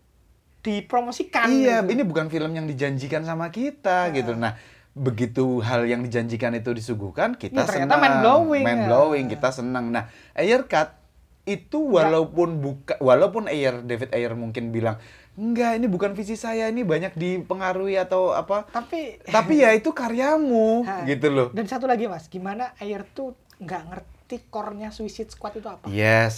dipromosikan. 0.59 1.47
iya 1.47 1.79
gitu. 1.81 1.91
ini 1.91 2.03
bukan 2.03 2.27
film 2.27 2.51
yang 2.51 2.65
dijanjikan 2.65 3.23
sama 3.23 3.47
kita 3.49 4.11
gitu. 4.11 4.35
Nah 4.35 4.55
begitu 4.91 5.59
hal 5.59 5.85
yang 5.85 6.01
dijanjikan 6.01 6.53
itu 6.53 6.71
disuguhkan 6.71 7.33
kita 7.33 7.55
Ya, 7.55 7.65
ternyata 7.65 7.93
senang, 7.93 8.01
mind-blowing, 8.01 8.63
mind 8.63 8.79
ya. 8.79 8.87
blowing 8.87 9.25
kita 9.27 9.49
senang. 9.49 9.85
Nah 9.89 10.03
Ayer 10.33 10.65
Cut 10.65 10.97
itu 11.45 11.79
walaupun 11.79 12.59
buka 12.59 12.97
walaupun 12.99 13.47
Ayer 13.47 13.79
David 13.79 14.11
Ayer 14.11 14.33
mungkin 14.33 14.69
bilang 14.69 15.01
enggak 15.33 15.75
ini 15.75 15.87
bukan 15.87 16.11
visi 16.11 16.35
saya 16.35 16.67
ini 16.67 16.83
banyak 16.83 17.13
dipengaruhi 17.13 17.95
atau 17.95 18.29
apa 18.31 18.67
Tapi 18.67 19.23
tapi 19.23 19.53
ya 19.57 19.71
itu 19.71 19.89
karyamu 19.89 20.83
Ha. 20.85 21.05
gitu 21.05 21.27
loh 21.27 21.47
Dan 21.49 21.65
satu 21.65 21.85
lagi 21.85 22.05
mas, 22.05 22.27
gimana 22.27 22.75
Ayer 22.77 23.01
tuh 23.07 23.33
nggak 23.57 23.81
ngerti 23.87 24.35
core-nya 24.45 24.89
Suicide 24.89 25.29
Squad 25.29 25.55
itu 25.55 25.65
apa? 25.65 25.85
yes 25.87 26.37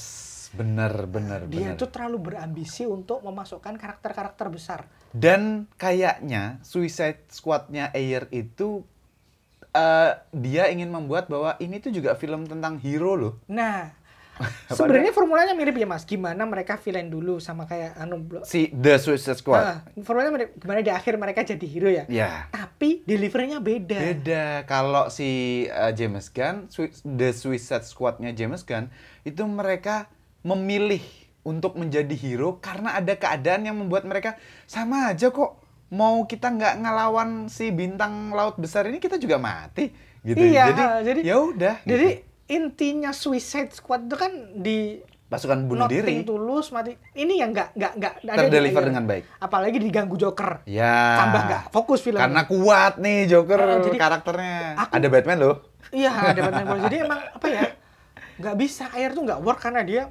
bener 0.52 1.08
bener 1.08 1.44
Dia 1.46 1.72
bener. 1.72 1.76
tuh 1.78 1.88
terlalu 1.88 2.30
berambisi 2.30 2.84
untuk 2.84 3.20
memasukkan 3.22 3.72
karakter-karakter 3.74 4.48
besar. 4.48 4.84
Dan 5.12 5.68
kayaknya 5.76 6.64
Suicide 6.64 7.28
Squad-nya 7.28 7.92
Ayer 7.92 8.32
itu 8.32 8.88
eh, 9.76 10.12
dia 10.32 10.64
ingin 10.72 10.92
membuat 10.92 11.28
bahwa 11.28 11.56
ini 11.60 11.84
tuh 11.84 11.92
juga 11.92 12.16
film 12.16 12.48
tentang 12.48 12.80
hero 12.80 13.16
loh. 13.16 13.34
Nah, 13.52 13.92
sebenarnya 14.78 15.12
formulanya 15.14 15.54
mirip 15.54 15.76
ya 15.76 15.88
Mas. 15.88 16.04
Gimana 16.08 16.44
mereka 16.48 16.80
villain 16.80 17.08
dulu 17.12 17.38
sama 17.44 17.68
kayak 17.68 17.98
anu 18.00 18.24
Si 18.48 18.72
The 18.72 18.98
Suicide 18.98 19.40
Squad. 19.40 19.62
Ah, 19.62 19.78
formulanya 20.02 20.32
mirip 20.34 20.50
gimana 20.58 20.80
di 20.82 20.92
akhir 20.92 21.14
mereka 21.20 21.44
jadi 21.46 21.66
hero 21.68 21.90
ya. 21.92 22.04
Ya. 22.08 22.48
Tapi 22.52 23.04
deliverynya 23.06 23.60
beda. 23.60 24.00
Beda. 24.00 24.46
Kalau 24.66 25.12
si 25.12 25.66
uh, 25.70 25.92
James 25.94 26.32
Gunn, 26.32 26.72
The 27.04 27.30
Suicide 27.36 27.86
Squad-nya 27.86 28.32
James 28.34 28.64
Gunn, 28.66 28.90
itu 29.28 29.44
mereka 29.46 30.10
memilih 30.42 31.06
untuk 31.42 31.74
menjadi 31.74 32.14
hero 32.14 32.58
karena 32.58 32.94
ada 32.94 33.14
keadaan 33.14 33.66
yang 33.66 33.76
membuat 33.76 34.06
mereka 34.06 34.38
sama 34.64 35.10
aja 35.10 35.30
kok. 35.30 35.58
Mau 35.92 36.24
kita 36.24 36.48
nggak 36.48 36.80
ngelawan 36.80 37.30
si 37.48 37.68
bintang 37.70 38.32
laut 38.32 38.56
besar 38.56 38.88
ini 38.88 38.98
kita 38.98 39.18
juga 39.18 39.36
mati 39.36 39.92
gitu. 40.22 40.40
Iya, 40.40 40.72
jadi, 40.72 40.84
jadi- 41.04 41.24
ya 41.26 41.36
udah. 41.36 41.76
Jadi 41.84 42.08
gitu. 42.08 42.24
intinya 42.48 43.12
Suicide 43.12 43.72
Squad 43.72 44.06
itu 44.06 44.16
kan 44.16 44.32
di 44.56 45.02
pasukan 45.28 45.64
bunuh 45.64 45.88
diri 45.88 46.24
tulus 46.24 46.70
mati. 46.70 46.96
Ini 47.12 47.40
yang 47.40 47.52
nggak 47.52 47.70
nggak 47.74 47.94
nggak 47.98 48.14
terdeliver 48.36 48.84
dengan 48.84 49.04
baik. 49.04 49.24
Apalagi 49.40 49.80
diganggu 49.80 50.16
Joker. 50.16 50.64
Ya. 50.64 51.16
Tambah 51.18 51.42
nggak 51.48 51.64
fokus 51.72 52.00
film. 52.00 52.20
Karena 52.20 52.44
kuat 52.44 52.96
nih 52.96 53.28
Joker 53.28 53.60
Ah, 53.60 53.80
jadi 53.80 53.98
karakternya. 53.98 54.56
aku- 54.78 54.94
Ada 54.96 55.08
Batman 55.08 55.38
loh. 55.40 55.56
Iya, 55.92 56.12
ada 56.12 56.40
Batman. 56.46 56.80
Jadi 56.88 56.98
emang 57.00 57.20
apa 57.20 57.48
ya? 57.48 57.64
Nggak 58.40 58.56
bisa 58.56 58.88
air 58.92 59.12
tuh 59.12 59.24
nggak 59.24 59.40
work 59.40 59.60
karena 59.60 59.82
dia 59.84 60.04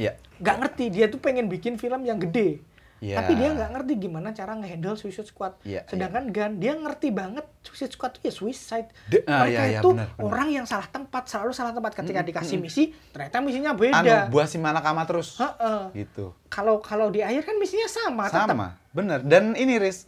Iya. 0.00 0.12
nggak 0.40 0.56
ngerti. 0.64 0.84
Dia 0.88 1.06
tuh 1.12 1.20
pengen 1.20 1.52
bikin 1.52 1.76
film 1.76 2.00
yang 2.08 2.16
gede. 2.16 2.64
Iya. 3.00 3.16
Tapi 3.16 3.32
dia 3.32 3.48
nggak 3.56 3.70
ngerti 3.72 3.92
gimana 3.96 4.28
cara 4.36 4.52
ngehandle 4.60 4.92
Suicide 4.92 5.24
Squad. 5.24 5.56
Iya, 5.64 5.88
Sedangkan 5.88 6.28
Gun 6.28 6.60
dia 6.60 6.76
ngerti 6.76 7.08
banget 7.08 7.48
Suicide 7.64 7.96
Squad 7.96 8.20
itu 8.20 8.28
ya 8.28 8.32
suicide. 8.32 8.88
De- 9.08 9.24
ah, 9.24 9.48
Mereka 9.48 9.52
iya, 9.56 9.62
iya, 9.64 9.80
itu 9.80 9.88
benar, 9.96 10.08
benar. 10.12 10.24
orang 10.28 10.48
yang 10.52 10.66
salah 10.68 10.84
tempat, 10.84 11.24
selalu 11.24 11.52
salah 11.56 11.72
tempat 11.72 11.96
ketika 11.96 12.20
dikasih 12.20 12.60
misi, 12.60 12.92
ternyata 13.08 13.40
misinya 13.40 13.72
beda. 13.72 14.28
Anu, 14.28 14.36
buah 14.36 14.44
si 14.44 14.60
malakama 14.60 15.08
terus. 15.08 15.40
Heeh. 15.40 16.04
Gitu. 16.04 16.36
Kalau 16.52 16.84
kalau 16.84 17.08
di 17.08 17.24
akhir 17.24 17.48
kan 17.48 17.56
misinya 17.56 17.88
sama, 17.88 18.28
tetap. 18.28 18.52
Sama, 18.52 18.76
bener. 18.92 19.24
Dan 19.24 19.56
ini 19.56 19.80
Riz, 19.80 20.04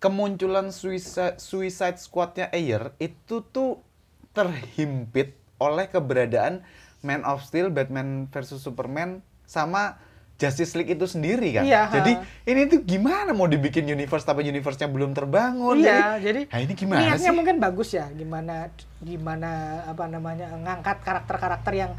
kemunculan 0.00 0.72
Suicide, 0.72 1.36
Suicide 1.36 2.00
Squad-nya 2.00 2.48
Ayer 2.56 2.96
itu 2.96 3.44
tuh 3.44 3.84
terhimpit 4.32 5.36
oleh 5.60 5.92
keberadaan 5.92 6.64
Man 7.04 7.20
of 7.28 7.44
Steel, 7.44 7.68
Batman 7.68 8.32
versus 8.32 8.64
Superman, 8.64 9.20
sama 9.50 9.98
Justice 10.38 10.72
League 10.72 10.88
itu 10.88 11.04
sendiri 11.04 11.52
kan. 11.52 11.66
Iya, 11.66 11.90
Jadi 11.90 12.12
ha. 12.16 12.24
ini 12.46 12.64
tuh 12.64 12.80
gimana 12.80 13.34
mau 13.34 13.44
dibikin 13.44 13.84
universe 13.84 14.24
tapi 14.24 14.40
universe-nya 14.42 14.88
belum 14.88 15.12
terbangun. 15.12 15.76
Iya, 15.76 16.16
jadi 16.16 16.46
nah 16.46 16.58
ini 16.58 16.72
gimana 16.72 16.98
niatnya 17.02 17.28
sih? 17.28 17.36
mungkin 17.36 17.56
bagus 17.58 17.92
ya, 17.92 18.08
gimana 18.08 18.70
gimana 19.00 19.50
apa 19.84 20.06
namanya 20.06 20.48
ngangkat 20.54 21.02
karakter-karakter 21.02 21.74
yang 21.74 21.92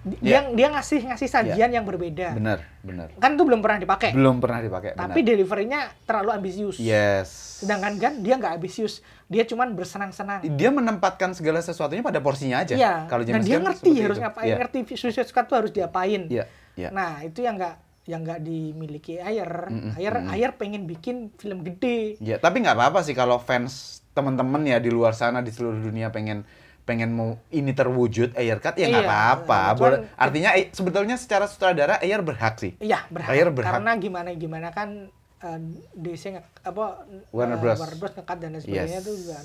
di- 0.00 0.20
Iya. 0.20 0.52
dia 0.52 0.68
ngasih 0.68 1.00
ngasih 1.06 1.28
sajian 1.28 1.70
yang 1.70 1.82
berbeda. 1.82 2.32
Bener, 2.32 2.60
bener. 2.82 3.08
Kan 3.16 3.34
itu 3.34 3.42
belum 3.42 3.58
pernah 3.58 3.78
dipakai. 3.78 4.12
Belum 4.12 4.36
pernah 4.36 4.60
dipakai. 4.60 4.92
Tapi 4.92 5.10
benar. 5.16 5.28
deliverynya 5.32 5.80
terlalu 6.04 6.30
ambisius. 6.34 6.76
yes. 6.78 7.58
Sedangkan 7.58 7.96
kan 7.96 8.12
dia 8.20 8.36
nggak 8.36 8.52
ambisius, 8.54 9.00
dia 9.26 9.42
cuman 9.42 9.72
bersenang-senang. 9.72 10.44
dia 10.44 10.70
menempatkan 10.70 11.32
segala 11.32 11.58
sesuatunya 11.58 12.00
pada 12.00 12.20
porsinya 12.20 12.60
aja. 12.60 12.76
Iya. 12.76 13.08
Kalau 13.08 13.24
Dan 13.24 13.40
dia 13.40 13.58
ngerti 13.58 13.90
harus 13.98 14.16
itu. 14.16 14.22
ngapain, 14.22 14.46
Iya. 14.46 14.56
ngerti 14.60 14.78
Suicide 14.92 15.24
Squad 15.24 15.46
tuh 15.46 15.56
harus 15.58 15.72
diapain. 15.72 16.28
Iya, 16.28 16.44
iya. 16.78 16.88
Nah 16.88 17.20
itu 17.20 17.42
yang 17.42 17.58
nggak 17.58 17.74
yang 18.06 18.22
nggak 18.22 18.40
dimiliki 18.40 19.18
Ayer. 19.18 19.68
Mm-mm, 19.68 19.92
Ayer 19.94 20.14
mm-mm. 20.16 20.32
Ayer 20.32 20.50
pengen 20.54 20.86
bikin 20.86 21.34
film 21.34 21.60
gede. 21.60 22.16
Ya, 22.18 22.38
tapi 22.38 22.62
nggak 22.62 22.72
apa-apa 22.72 23.02
sih 23.02 23.12
kalau 23.12 23.36
fans 23.36 24.00
teman-teman 24.14 24.62
ya 24.62 24.78
di 24.78 24.88
luar 24.88 25.12
sana 25.12 25.38
di 25.38 25.50
seluruh 25.50 25.78
dunia 25.78 26.08
pengen 26.08 26.46
pengen 26.82 27.12
mau 27.12 27.36
ini 27.50 27.70
terwujud 27.70 28.32
Ayer 28.32 28.56
Cut 28.58 28.74
ya 28.74 28.88
nggak 28.88 29.04
Iya, 29.04 29.12
apa-apa. 29.12 29.60
cuman- 29.76 30.02
Artinya 30.16 30.50
eh, 30.54 30.72
sebetulnya 30.72 31.14
secara 31.14 31.44
sutradara 31.44 32.00
Ayer 32.00 32.22
berhak 32.22 32.56
sih. 32.56 32.72
Iya 32.78 33.04
berhak. 33.08 33.28
Ayer 33.28 33.48
berhak. 33.50 33.76
Karena 33.76 33.92
gimana 33.94 34.30
gimana 34.32 34.68
kan 34.70 35.12
eh, 35.38 35.58
DC 35.92 36.32
apa 36.64 37.04
Warner 37.28 37.54
eh, 37.54 37.60
Bros. 37.60 37.76
Warner 37.76 37.96
Bros 37.96 38.14
ngekat 38.14 38.38
dan 38.38 38.56
sebagainya 38.56 38.88
Yes. 38.94 39.04
tuh 39.04 39.14
juga. 39.14 39.36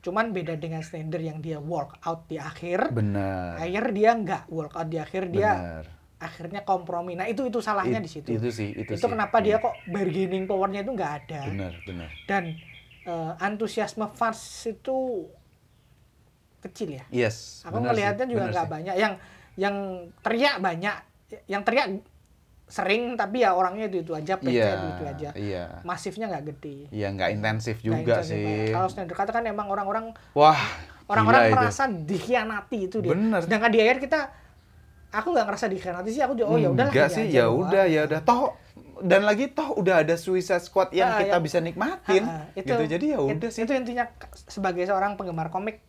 Cuman 0.00 0.32
beda 0.32 0.56
dengan 0.56 0.80
Snyder 0.80 1.20
yang 1.20 1.38
dia 1.38 1.62
work 1.62 2.02
out 2.02 2.26
di 2.26 2.36
akhir. 2.36 2.90
Benar. 2.90 3.60
Ayer 3.60 3.86
dia 3.92 4.10
nggak 4.12 4.48
work 4.48 4.74
out 4.74 4.88
di 4.88 4.98
akhir 4.98 5.30
dia. 5.30 5.84
Akhirnya 6.20 6.60
kompromi. 6.62 7.16
Nah 7.16 7.24
itu 7.24 7.42
itu 7.42 7.58
salahnya 7.58 7.98
It- 7.98 8.04
di 8.04 8.10
situ. 8.10 8.28
Itu 8.30 8.48
sih, 8.48 8.76
itu, 8.76 8.92
Itu 8.92 9.00
sih. 9.00 9.08
kenapa 9.08 9.40
dia 9.40 9.56
Hmm. 9.56 9.64
kok 9.64 9.74
bargaining 9.88 10.44
powernya 10.44 10.84
itu 10.84 10.92
nggak 10.92 11.12
ada. 11.18 11.40
Benar, 11.48 11.72
benar. 11.82 12.08
Dan 12.28 12.44
eh, 13.00 13.32
antusiasme 13.40 14.12
fans 14.12 14.38
itu 14.66 15.24
kecil 16.60 17.00
ya. 17.00 17.04
Yes. 17.10 17.64
Aku 17.64 17.80
ngelihatnya 17.80 18.28
juga 18.28 18.52
nggak 18.52 18.68
banyak. 18.68 18.94
Yang 18.94 19.12
yang 19.56 19.76
teriak 20.20 20.56
banyak, 20.60 20.94
yang 21.46 21.62
teriak 21.64 21.86
sering 22.66 23.16
tapi 23.16 23.42
ya 23.42 23.50
orangnya 23.50 23.90
itu 23.90 23.98
itu 24.00 24.12
aja, 24.12 24.38
PC 24.38 24.52
Iya, 24.52 24.68
itu, 24.70 24.86
itu 24.86 25.04
aja. 25.04 25.30
iya. 25.34 25.64
Masifnya 25.82 26.30
nggak 26.30 26.44
gede. 26.54 26.76
Iya, 26.92 27.08
nggak 27.10 27.30
intensif 27.32 27.76
juga 27.80 28.20
intensif 28.22 28.36
sih. 28.36 28.70
Kalau 28.70 28.86
Snyder 28.86 29.16
kata 29.16 29.30
kan 29.32 29.42
emang 29.42 29.66
orang-orang 29.66 30.14
Wah, 30.32 30.60
orang-orang 31.08 31.50
itu. 31.50 31.56
merasa 31.56 31.82
dikhianati 31.88 32.78
itu 32.86 32.96
dia. 33.00 33.10
Bener. 33.10 33.40
Sedangkan 33.42 33.72
di 33.72 33.80
akhir 33.80 33.98
kita 33.98 34.20
aku 35.10 35.34
nggak 35.34 35.46
ngerasa 35.46 35.66
dikhianati 35.66 36.10
sih, 36.14 36.22
aku 36.22 36.34
juga 36.38 36.48
oh 36.54 36.58
ya 36.58 36.68
udah 36.70 36.86
Enggak 36.90 37.08
sih, 37.10 37.26
ya 37.30 37.50
udah, 37.50 37.84
ya 37.86 38.06
udah. 38.06 38.20
Toh 38.22 38.54
dan 39.00 39.24
lagi 39.24 39.48
toh 39.50 39.74
udah 39.80 40.04
ada 40.04 40.14
Suicide 40.14 40.60
Squad 40.60 40.92
yang 40.92 41.10
Ah, 41.16 41.18
kita 41.24 41.36
ya. 41.36 41.42
bisa 41.42 41.58
nikmatin. 41.58 42.24
itu, 42.52 42.68
gitu. 42.68 42.84
Jadi 42.86 43.06
ya 43.16 43.18
udah 43.20 43.48
sih. 43.50 43.64
Itu 43.64 43.72
intinya 43.72 44.06
sebagai 44.34 44.84
seorang 44.84 45.16
penggemar 45.16 45.48
komik, 45.48 45.80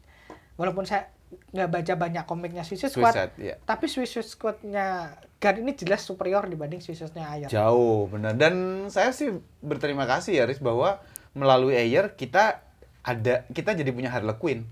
walaupun 0.55 0.87
saya 0.87 1.11
nggak 1.31 1.69
baca 1.71 1.93
banyak 1.95 2.23
komiknya 2.27 2.63
Suicide 2.67 2.91
Squad, 2.91 3.13
Suicide, 3.15 3.33
iya. 3.39 3.55
tapi 3.63 3.87
Suicide 3.87 4.27
Squad-nya 4.27 5.15
Gun 5.41 5.57
ini 5.65 5.73
jelas 5.73 6.05
superior 6.05 6.45
dibanding 6.45 6.83
Suicide-nya 6.83 7.25
Ayer. 7.33 7.49
Jauh, 7.49 8.05
benar. 8.11 8.37
Dan 8.37 8.85
saya 8.93 9.09
sih 9.09 9.33
berterima 9.57 10.05
kasih 10.05 10.37
ya, 10.37 10.43
Riz, 10.45 10.61
bahwa 10.61 11.01
melalui 11.33 11.73
Ayer 11.73 12.13
kita 12.13 12.61
ada 13.01 13.41
kita 13.49 13.73
jadi 13.73 13.89
punya 13.89 14.13
Harley 14.13 14.37
Quinn. 14.37 14.69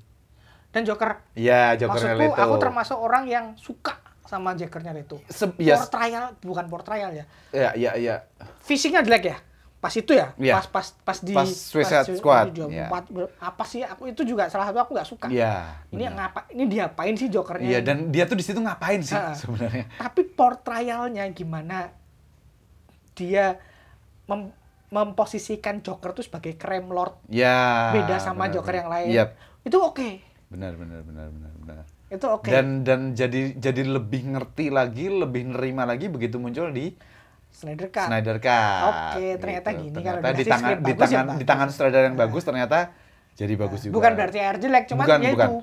Dan 0.69 0.85
Joker, 0.85 1.25
Ya, 1.33 1.73
Joker 1.73 1.97
maksudku 1.97 2.37
aku 2.37 2.55
termasuk 2.61 2.97
orang 3.01 3.25
yang 3.25 3.45
suka 3.57 3.97
sama 4.29 4.53
Jokernya 4.53 4.93
itu. 4.93 5.17
Se- 5.25 5.57
ya, 5.57 5.73
Portrayal 5.75 6.37
bukan 6.39 6.65
portrayal 6.67 7.09
ya. 7.11 7.25
ya, 7.49 7.73
ya, 7.73 7.91
ya. 7.97 8.15
Fisiknya 8.61 9.01
jelek 9.01 9.25
ya. 9.25 9.37
Pas 9.79 9.89
itu 9.91 10.11
ya, 10.11 10.35
Iya. 10.35 10.59
pas 10.59 10.67
pas 10.67 10.87
pas 11.01 11.17
di 11.17 11.31
Pas 11.31 11.47
Suicide 11.47 12.03
Su- 12.05 12.19
Squad, 12.19 12.51
di 12.51 12.61
iya. 12.69 12.91
ber- 12.91 13.31
apa 13.39 13.63
sih 13.63 13.79
aku 13.81 14.05
itu 14.05 14.21
juga 14.23 14.45
salah 14.45 14.67
satu 14.67 14.75
aku 14.77 14.91
nggak 14.91 15.07
suka. 15.07 15.27
Iya. 15.27 15.71
Ini 15.89 16.03
benar. 16.05 16.29
ngapa 16.29 16.39
ini 16.51 16.63
diapain 16.67 17.15
sih 17.15 17.27
Jokernya? 17.27 17.63
Iya, 17.65 17.79
dan 17.81 17.97
dia 18.07 18.27
tuh 18.27 18.35
di 18.35 18.43
situ 18.43 18.59
ngapain 18.59 18.99
sih 18.99 19.15
Ha. 19.15 19.31
sebenarnya? 19.33 19.87
tapi 19.97 20.27
portrayalnya 20.27 21.23
gimana 21.31 21.95
dia 23.13 23.55
mem- 24.25 24.51
memposisikan 24.89 25.79
Joker 25.79 26.11
tuh 26.11 26.23
sebagai 26.23 26.53
crime 26.55 26.89
lord 26.89 27.15
Ya. 27.27 27.89
beda 27.91 28.19
sama 28.19 28.45
benar, 28.45 28.53
Joker 28.53 28.67
benar. 28.67 28.79
yang 28.79 28.89
lain 28.89 29.07
Yap. 29.11 29.29
itu 29.63 29.77
oke 29.77 30.09
Benar, 30.49 30.73
benar, 30.75 30.99
benar, 31.03 31.27
benar, 31.29 31.53
benar. 31.57 31.83
Itu 32.09 32.25
oke 32.25 32.49
Dan 32.49 32.81
dan 32.81 33.13
jadi 33.13 33.53
jadi 33.53 33.81
lebih 33.85 34.33
ngerti 34.33 34.73
lagi, 34.73 35.13
lebih 35.13 35.53
nerima 35.53 35.85
lagi 35.85 36.09
begitu 36.09 36.41
muncul 36.41 36.73
di 36.73 36.97
Snyder 37.49 37.89
Cut 37.89 38.09
Snyder 38.09 38.37
Cut. 38.41 38.81
Oke, 39.13 39.25
ternyata 39.37 39.69
gini, 39.73 39.97
kalau 40.01 40.21
Ternyata 40.21 40.33
di 40.33 40.43
dikasih 40.45 40.51
tangan 40.53 40.77
di 40.81 40.89
ya 40.89 40.97
tangan 40.97 41.25
bagus. 41.25 41.37
di 41.37 41.45
tangan 41.45 41.67
sutradara 41.69 42.05
yang 42.09 42.17
bagus 42.17 42.43
ternyata 42.45 42.79
jadi 43.37 43.53
bagus 43.55 43.79
juga. 43.85 43.93
bukan 43.95 44.11
berarti 44.17 44.37
air 44.41 44.57
jelek 44.57 44.83
cuman 44.89 45.05
Bukan, 45.05 45.19
ya 45.21 45.31
bukan. 45.33 45.47
itu 45.47 45.55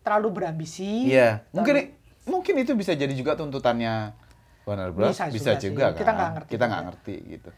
terlalu 0.00 0.28
berambisi 0.32 0.92
Iya, 1.12 1.44
mungkin 1.52 1.74
terlalu- 1.76 1.92
mungkin 2.24 2.54
itu 2.58 2.72
bisa 2.72 2.92
jadi 2.96 3.12
juga 3.12 3.36
tuntutannya 3.36 4.16
Warner 4.64 4.90
Bros. 4.92 5.12
Bisa 5.12 5.28
Bisa, 5.28 5.52
juga 5.60 5.60
juga, 5.60 5.84
kan. 5.92 5.98
Kita 6.00 6.10
nggak 6.16 6.30
ngerti 6.36 6.50
Kita 6.56 6.64
nggak 6.68 6.82
ngerti 6.88 7.14
gitu. 7.36 7.50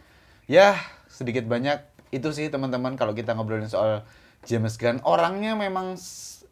Ya, 0.51 0.69
sedikit 1.07 1.45
banyak 1.47 1.79
itu 2.11 2.29
sih 2.35 2.51
teman-teman 2.51 2.99
kalau 2.99 3.15
kita 3.15 3.33
ngobrolin 3.33 3.71
soal 3.71 4.03
James 4.43 4.75
Gunn, 4.75 4.99
orangnya 5.07 5.55
memang 5.55 5.95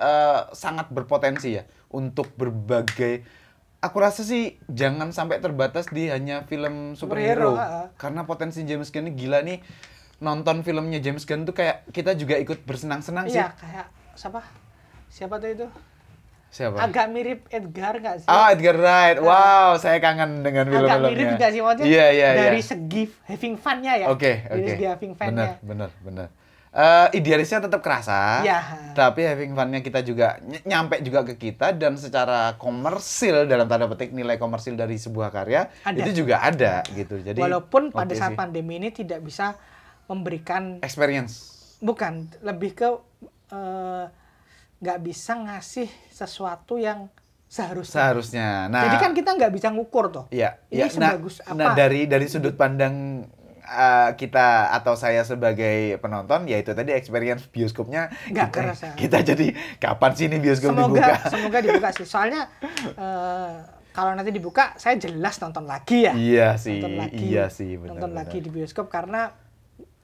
eh, 0.00 0.40
sangat 0.55 0.88
berpotensi 0.88 1.61
ya 1.61 1.64
untuk 1.90 2.31
berbagai 2.35 3.22
Aku 3.81 3.96
rasa 3.96 4.20
sih 4.20 4.61
jangan 4.68 5.09
sampai 5.09 5.40
terbatas 5.40 5.88
di 5.88 6.05
hanya 6.07 6.44
film 6.44 6.92
Superhero. 6.92 7.57
Karena 7.96 8.22
potensi 8.22 8.61
James 8.62 8.88
Gunn 8.88 9.09
ini 9.09 9.16
gila 9.16 9.40
nih. 9.40 9.64
Nonton 10.18 10.61
filmnya 10.61 11.00
James 11.00 11.24
Gunn 11.24 11.42
tuh 11.42 11.57
kayak 11.57 11.88
kita 11.88 12.12
juga 12.12 12.37
ikut 12.37 12.61
bersenang-senang 12.62 13.24
sih. 13.26 13.40
iya 13.40 13.48
kayak 13.50 13.88
siapa 14.12 14.44
siapa 15.09 15.40
tuh 15.40 15.48
itu 15.50 15.66
Siapa? 16.50 16.76
agak 16.76 17.09
mirip 17.09 17.48
Edgar 17.48 17.96
nggak 17.96 18.16
sih 18.20 18.29
Ah, 18.29 18.50
Edgar 18.50 18.76
Wright. 18.76 19.16
Wow, 19.16 19.79
saya 19.79 19.96
kangen 19.96 20.42
dengan 20.42 20.66
agak 20.66 20.76
film-filmnya. 20.76 21.09
mirip 21.09 21.29
nggak 21.38 21.50
sih 21.50 21.61
maksudnya 21.62 21.87
Iya, 21.87 22.07
iya, 22.11 22.29
iya. 22.29 22.40
dari 22.44 22.61
segi 22.61 23.03
having 23.24 23.55
fun-nya 23.57 23.92
ya 23.96 24.07
Oke, 24.11 24.44
dari 24.44 24.61
oke. 24.61 24.70
segi 24.74 24.85
having 24.85 25.12
Benar, 25.14 25.24
fun-nya 25.24 25.50
benar, 25.62 25.90
benar. 26.03 26.29
Eh, 26.70 27.09
idealisnya 27.12 27.59
tetap 27.61 27.78
kerasa, 27.78 28.40
Ya. 28.40 28.62
tapi 28.92 29.22
having 29.22 29.52
fun-nya 29.52 29.80
kita 29.80 30.00
juga 30.00 30.38
ny- 30.40 30.62
nyampe 30.62 30.98
juga 31.00 31.26
ke 31.26 31.35
kita 31.35 31.72
dan 31.72 31.94
secara 31.94 32.54
komersil 32.56 33.44
dalam 33.44 33.66
tanda 33.66 33.87
petik 33.87 34.11
nilai 34.11 34.37
komersil 34.37 34.74
dari 34.74 34.94
sebuah 34.94 35.28
karya 35.28 35.66
Ada. 35.83 35.98
itu 36.00 36.22
juga 36.22 36.38
ada 36.38 36.87
gitu. 36.88 37.18
Jadi 37.18 37.37
Walaupun 37.37 37.90
pada 37.90 38.14
saat 38.14 38.33
sih. 38.33 38.38
pandemi 38.38 38.78
ini 38.78 38.88
tidak 38.88 39.18
bisa 39.20 39.59
memberikan 40.06 40.78
experience 40.80 41.50
bukan 41.78 42.30
lebih 42.40 42.70
ke 42.72 42.88
eh, 43.50 44.04
nggak 44.78 44.98
bisa 45.00 45.35
ngasih 45.37 45.90
sesuatu 46.09 46.78
yang 46.78 47.11
seharusnya. 47.46 47.98
seharusnya. 47.98 48.48
Nah, 48.66 48.87
Jadi 48.87 48.96
kan 48.96 49.11
kita 49.11 49.30
nggak 49.35 49.50
bisa 49.50 49.68
ngukur 49.68 50.06
tuh. 50.09 50.24
Iya, 50.30 50.62
Ini. 50.70 50.87
Nah, 50.87 51.18
sebagus 51.18 51.42
nah, 51.42 51.66
apa? 51.66 51.74
dari 51.74 52.06
dari 52.06 52.26
sudut 52.26 52.54
pandang 52.54 53.26
uh, 53.70 54.11
kita 54.12 54.46
atau 54.74 54.92
saya 54.92 55.22
sebagai 55.22 55.94
penonton, 55.96 56.44
yaitu 56.44 56.70
tadi 56.70 56.90
experience 56.90 57.46
bioskopnya 57.46 58.11
Nggak 58.26 58.48
kita, 58.48 58.61
kerasa. 58.61 58.87
kita 58.98 59.18
jadi 59.24 59.46
kapan 59.78 60.11
sih 60.12 60.26
ini 60.26 60.37
bioskop 60.37 60.74
semoga 60.74 60.90
dibuka? 60.90 61.14
semoga 61.33 61.59
dibuka 61.61 61.88
sih. 61.94 62.04
Soalnya 62.04 62.42
eh, 62.85 63.52
kalau 63.90 64.12
nanti 64.12 64.30
dibuka 64.30 64.74
saya 64.74 64.94
jelas 64.96 65.38
nonton 65.38 65.64
lagi 65.64 66.04
ya. 66.04 66.12
Iya 66.12 66.48
sih, 66.56 66.78
Nonton 66.78 66.94
lagi. 66.96 67.16
iya 67.24 67.44
sih, 67.48 67.70
benar. 67.74 67.90
nonton 67.94 68.11
benar. 68.11 68.18
lagi 68.26 68.37
di 68.38 68.48
bioskop 68.48 68.87
karena 68.87 69.35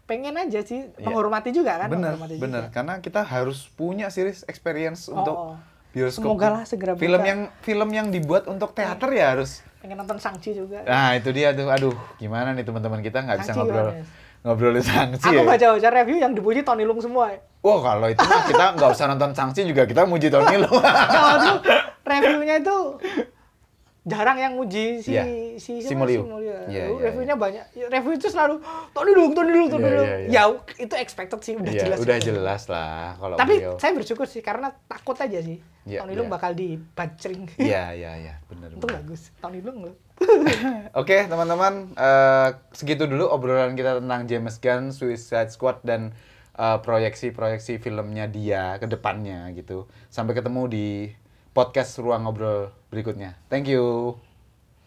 pengen 0.05 0.35
aja 0.37 0.63
sih 0.63 0.87
Iya. 0.87 1.03
menghormati 1.03 1.51
juga 1.51 1.77
kan. 1.77 1.91
Bener, 1.91 2.15
menghormati 2.15 2.35
bener. 2.39 2.63
juga. 2.67 2.75
Karena 2.75 2.95
kita 2.99 3.21
harus 3.23 3.67
punya 3.69 4.07
series 4.07 4.47
experience 4.47 5.07
Oh, 5.07 5.19
untuk 5.19 5.37
oh. 5.37 5.55
bioskop. 5.91 6.23
Semoga 6.23 6.49
lah 6.53 6.63
segera 6.63 6.95
buka. 6.95 7.03
Film 7.03 7.23
yang 7.23 7.41
film 7.61 7.89
yang 7.91 8.07
dibuat 8.09 8.47
untuk 8.47 8.71
teater 8.71 9.11
ya 9.11 9.35
harus. 9.35 9.63
Pengen 9.87 10.03
nonton 10.03 10.19
Sangchi 10.19 10.51
juga. 10.51 10.83
Nah 10.83 11.15
itu 11.15 11.31
dia 11.31 11.55
tuh, 11.55 11.71
aduh 11.71 11.95
gimana 12.19 12.51
nih 12.59 12.67
teman-teman 12.67 12.99
kita 13.07 13.23
nggak 13.23 13.39
bisa 13.39 13.55
Sanksi 13.55 13.71
ngobrol 13.71 13.89
ngobrolin 14.43 14.83
sanksi 14.83 15.27
Aku 15.27 15.39
ya. 15.39 15.47
baca-baca 15.47 15.89
review 15.91 16.19
yang 16.23 16.35
dipuji 16.35 16.67
Tony 16.67 16.83
Lung 16.83 16.99
semua. 16.99 17.31
ya. 17.31 17.39
Wah 17.63 17.79
kalau 17.83 18.11
itu 18.11 18.19
mah 18.19 18.43
kita 18.51 18.65
nggak 18.75 18.91
usah 18.91 19.07
nonton 19.07 19.31
sanksi 19.31 19.63
juga 19.63 19.87
kita 19.87 20.03
muji 20.11 20.27
Tony 20.27 20.59
lo. 20.59 20.71
Kalau 20.83 21.35
tuh 21.39 21.57
reviewnya 22.03 22.59
itu 22.59 22.79
jarang 24.07 24.39
yang 24.39 24.55
muji 24.55 25.03
si 25.03 25.11
Iya. 25.13 25.25
si 25.59 25.83
Si 25.83 25.91
siapa? 25.91 25.99
Mulyo. 25.99 26.23
Si 26.23 26.31
Mulyo. 26.31 26.57
Iya, 26.67 26.85
iya, 26.87 27.03
reviewnya 27.03 27.35
banyak. 27.35 27.65
Review 27.91 28.13
itu 28.15 28.31
selalu 28.31 28.63
Tony 28.95 29.13
Lung, 29.13 29.35
Tony 29.35 29.51
Lung, 29.51 29.67
Tony 29.67 29.83
Iya, 29.83 29.93
Lung. 29.93 30.07
iya, 30.07 30.17
iya. 30.23 30.31
Ya 30.31 30.43
itu 30.79 30.95
expected 30.95 31.41
sih 31.43 31.53
udah 31.53 31.69
Iya, 31.69 31.83
jelas. 31.83 31.99
udah 31.99 32.17
gitu. 32.17 32.27
jelas 32.33 32.63
lah 32.67 33.19
kalau 33.19 33.35
Tapi 33.35 33.55
beliau. 33.59 33.75
saya 33.77 33.93
bersyukur 33.93 34.27
sih 34.27 34.41
karena 34.41 34.71
takut 34.87 35.19
aja 35.19 35.39
sih. 35.41 35.59
Iya, 35.83 36.01
Tony 36.01 36.15
Lung 36.15 36.31
iya. 36.31 36.35
bakal 36.35 36.51
dibajring. 36.55 37.43
Iya, 37.59 37.83
iya, 37.93 38.11
iya, 38.17 38.35
benar. 38.47 38.71
Untung 38.71 38.87
benar. 38.87 39.03
bagus. 39.03 39.35
Tony 39.37 39.59
Lung 39.59 39.91
loh. 39.91 39.95
Oke, 40.97 41.27
teman-teman, 41.27 41.93
eh, 41.93 42.49
segitu 42.73 43.05
dulu 43.05 43.27
obrolan 43.27 43.75
kita 43.75 43.99
tentang 43.99 44.25
James 44.25 44.57
Gunn, 44.57 44.95
Suicide 44.95 45.51
Squad 45.51 45.83
dan 45.83 46.15
eh, 46.55 46.79
proyeksi-proyeksi 46.81 47.77
filmnya 47.77 48.25
dia 48.27 48.79
ke 48.79 48.87
depannya 48.87 49.51
gitu. 49.53 49.85
Sampai 50.09 50.33
ketemu 50.33 50.63
di 50.67 50.87
podcast 51.57 51.97
Ruang 51.97 52.29
Ngobrol 52.29 52.69
berikutnya. 52.93 53.33
Thank 53.49 53.73
you. 53.73 54.21